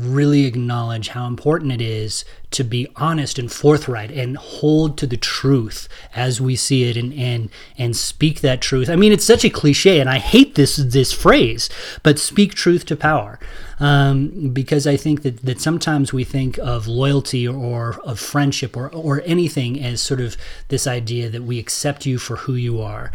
[0.00, 5.16] really acknowledge how important it is to be honest and forthright and hold to the
[5.16, 8.88] truth as we see it and and and speak that truth.
[8.88, 11.68] I mean, it's such a cliche, and I hate this this phrase,
[12.02, 13.38] but speak truth to power,
[13.78, 18.88] um, because I think that that sometimes we think of loyalty or of friendship or
[18.88, 20.36] or anything as sort of
[20.68, 23.12] this idea that we accept you for who you are,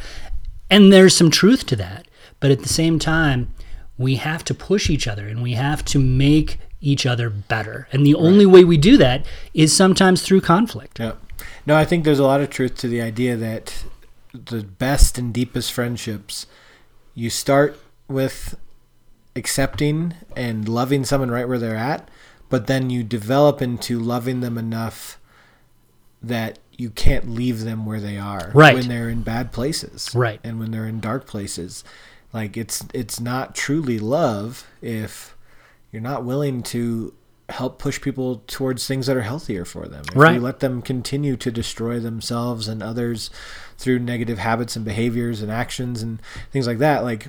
[0.69, 2.07] and there's some truth to that,
[2.39, 3.51] but at the same time
[3.97, 7.87] we have to push each other and we have to make each other better.
[7.91, 10.99] And the only way we do that is sometimes through conflict.
[10.99, 11.13] Yeah.
[11.65, 13.85] No, I think there's a lot of truth to the idea that
[14.33, 16.45] the best and deepest friendships,
[17.13, 18.57] you start with
[19.35, 22.09] accepting and loving someone right where they're at,
[22.49, 25.17] but then you develop into loving them enough
[26.21, 28.75] that you can't leave them where they are Right.
[28.75, 30.39] when they're in bad places Right.
[30.43, 31.83] and when they're in dark places
[32.35, 35.35] like it's it's not truly love if
[35.91, 37.13] you're not willing to
[37.49, 40.03] help push people towards things that are healthier for them.
[40.09, 40.33] If Right.
[40.35, 43.29] you let them continue to destroy themselves and others
[43.77, 46.19] through negative habits and behaviors and actions and
[46.51, 47.27] things like that, like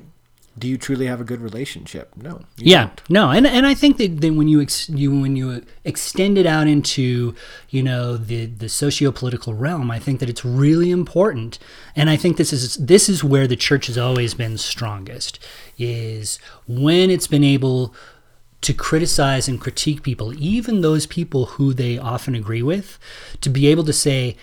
[0.58, 2.16] do you truly have a good relationship?
[2.16, 2.40] No.
[2.56, 3.10] Yeah, don't.
[3.10, 6.46] no, and and I think that, that when you ex, you when you extend it
[6.46, 7.34] out into
[7.68, 11.58] you know the the socio political realm, I think that it's really important,
[11.94, 15.38] and I think this is this is where the church has always been strongest,
[15.76, 17.94] is when it's been able
[18.62, 22.98] to criticize and critique people, even those people who they often agree with,
[23.42, 24.36] to be able to say.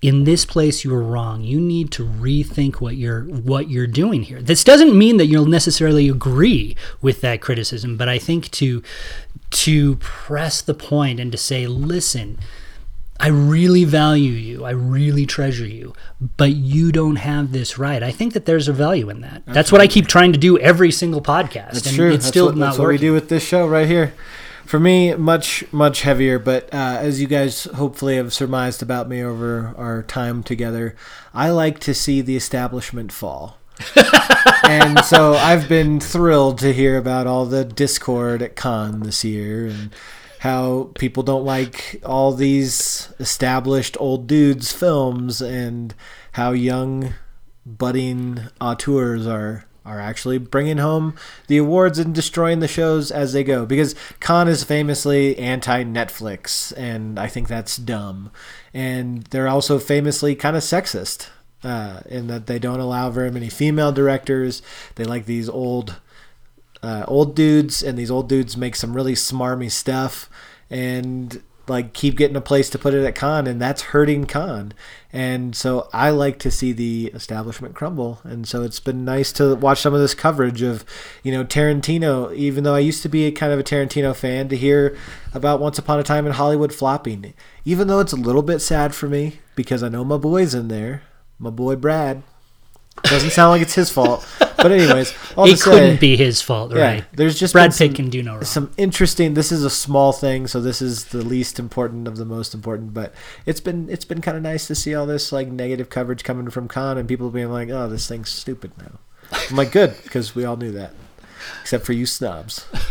[0.00, 1.42] In this place, you are wrong.
[1.42, 4.40] You need to rethink what you're what you're doing here.
[4.40, 8.82] This doesn't mean that you'll necessarily agree with that criticism, but I think to
[9.50, 12.38] to press the point and to say, listen,
[13.20, 14.64] I really value you.
[14.64, 15.94] I really treasure you,
[16.36, 18.00] but you don't have this right.
[18.02, 19.42] I think that there's a value in that.
[19.46, 22.10] That's what I keep trying to do every single podcast, That's and true.
[22.10, 24.14] it's that's still what, not that's what we do with this show right here.
[24.68, 26.38] For me, much much heavier.
[26.38, 30.94] But uh, as you guys hopefully have surmised about me over our time together,
[31.32, 33.56] I like to see the establishment fall.
[34.64, 39.68] and so I've been thrilled to hear about all the discord at Cannes this year
[39.68, 39.94] and
[40.40, 45.94] how people don't like all these established old dudes films and
[46.32, 47.14] how young
[47.64, 51.14] budding auteurs are are actually bringing home
[51.46, 53.64] the awards and destroying the shows as they go.
[53.66, 58.30] Because Cannes is famously anti Netflix and I think that's dumb.
[58.74, 61.28] And they're also famously kind of sexist
[61.64, 64.62] uh, in that they don't allow very many female directors.
[64.94, 66.00] They like these old
[66.82, 70.30] uh, old dudes, and these old dudes make some really smarmy stuff,
[70.70, 74.72] and like keep getting a place to put it at Cannes, and that's hurting Cannes.
[75.12, 79.54] And so I like to see the establishment crumble, and so it's been nice to
[79.54, 80.84] watch some of this coverage of,
[81.22, 82.34] you know, Tarantino.
[82.34, 84.96] Even though I used to be a kind of a Tarantino fan, to hear
[85.32, 88.94] about Once Upon a Time in Hollywood flopping, even though it's a little bit sad
[88.94, 91.02] for me because I know my boy's in there,
[91.38, 92.22] my boy Brad.
[93.04, 96.74] Doesn't sound like it's his fault, but anyways, all It say- couldn't be his fault,
[96.74, 97.04] yeah, right?
[97.12, 98.44] There's just Brad some, Pitt can do no wrong.
[98.44, 99.32] some interesting.
[99.34, 102.92] This is a small thing, so this is the least important of the most important.
[102.92, 103.14] But
[103.46, 106.50] it's been it's been kind of nice to see all this like negative coverage coming
[106.50, 108.98] from Cannes and people being like, "Oh, this thing's stupid now."
[109.50, 110.92] I'm like, "Good," because we all knew that,
[111.62, 112.66] except for you snobs.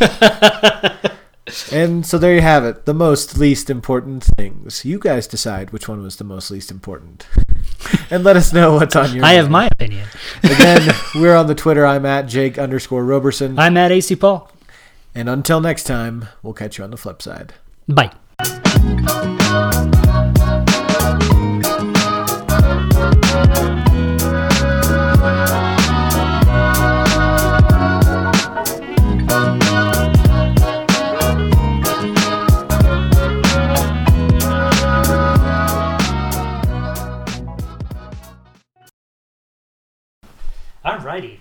[1.72, 2.84] and so there you have it.
[2.84, 4.84] The most least important things.
[4.84, 7.26] You guys decide which one was the most least important,
[8.10, 9.24] and let us know what's on your.
[9.24, 10.08] I have my opinion.
[10.42, 11.86] Again, we're on the Twitter.
[11.86, 13.58] I'm at Jake underscore Roberson.
[13.58, 14.50] I'm at AC Paul.
[15.14, 17.54] And until next time, we'll catch you on the flip side.
[17.88, 18.12] Bye.
[40.84, 41.40] Alrighty.